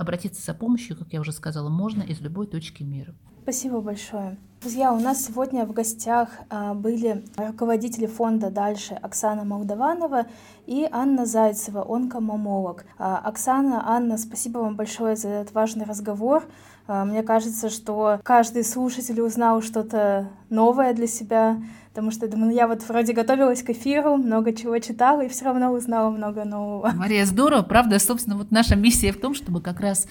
обратиться 0.00 0.42
за 0.42 0.54
помощью, 0.54 0.96
как 0.96 1.12
я 1.12 1.20
уже 1.20 1.32
сказала, 1.32 1.68
можно 1.68 2.02
из 2.02 2.20
любой 2.22 2.46
точки 2.46 2.82
мира. 2.82 3.14
Спасибо 3.42 3.80
большое. 3.80 4.36
Друзья, 4.60 4.92
у 4.92 5.00
нас 5.00 5.24
сегодня 5.24 5.64
в 5.64 5.72
гостях 5.72 6.28
а, 6.50 6.74
были 6.74 7.24
руководители 7.38 8.04
фонда 8.04 8.50
«Дальше» 8.50 8.92
Оксана 8.92 9.44
Молдаванова 9.44 10.26
и 10.66 10.86
Анна 10.92 11.24
Зайцева, 11.24 11.82
онкомамолог. 11.88 12.84
А, 12.98 13.16
Оксана, 13.24 13.88
Анна, 13.88 14.18
спасибо 14.18 14.58
вам 14.58 14.76
большое 14.76 15.16
за 15.16 15.28
этот 15.28 15.54
важный 15.54 15.86
разговор. 15.86 16.44
А, 16.86 17.04
мне 17.04 17.22
кажется, 17.22 17.70
что 17.70 18.20
каждый 18.24 18.64
слушатель 18.64 19.20
узнал 19.20 19.62
что-то 19.62 20.28
новое 20.50 20.92
для 20.92 21.06
себя, 21.06 21.56
потому 21.90 22.10
что, 22.10 22.26
думаю, 22.26 22.52
я 22.52 22.66
вот 22.66 22.82
вроде 22.88 23.12
готовилась 23.12 23.62
к 23.62 23.70
эфиру, 23.70 24.16
много 24.16 24.52
чего 24.52 24.76
читала 24.80 25.20
и 25.22 25.28
все 25.28 25.44
равно 25.44 25.70
узнала 25.70 26.10
много 26.10 26.44
нового. 26.44 26.90
Мария, 26.96 27.24
здорово, 27.26 27.62
правда, 27.62 28.00
собственно, 28.00 28.36
вот 28.36 28.50
наша 28.50 28.74
миссия 28.74 29.12
в 29.12 29.20
том, 29.20 29.34
чтобы 29.34 29.60
как 29.60 29.78
раз 29.78 30.08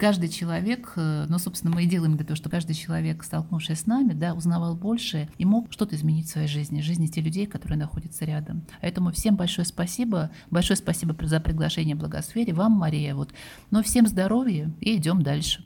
каждый 0.00 0.30
человек, 0.30 0.94
э, 0.96 1.26
ну, 1.28 1.38
собственно, 1.38 1.74
мы 1.74 1.82
и 1.82 1.86
делаем 1.86 2.16
для 2.16 2.24
того, 2.24 2.36
что 2.36 2.48
каждый 2.48 2.63
человек, 2.72 3.22
столкнувшись 3.24 3.80
с 3.80 3.86
нами, 3.86 4.12
да, 4.12 4.32
узнавал 4.32 4.76
больше 4.76 5.28
и 5.36 5.44
мог 5.44 5.72
что-то 5.72 5.96
изменить 5.96 6.28
в 6.28 6.30
своей 6.30 6.48
жизни, 6.48 6.80
жизни 6.80 7.06
тех 7.08 7.24
людей, 7.24 7.46
которые 7.46 7.78
находятся 7.78 8.24
рядом. 8.24 8.64
Поэтому 8.80 9.10
всем 9.12 9.36
большое 9.36 9.66
спасибо, 9.66 10.30
большое 10.50 10.76
спасибо 10.76 11.14
за 11.26 11.40
приглашение 11.40 11.96
в 11.96 11.98
Благосфере, 11.98 12.54
вам, 12.54 12.72
Мария, 12.72 13.14
вот, 13.14 13.32
но 13.70 13.82
всем 13.82 14.06
здоровья 14.06 14.72
и 14.80 14.96
идем 14.96 15.22
дальше. 15.22 15.64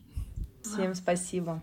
Всем 0.62 0.94
спасибо. 0.94 1.62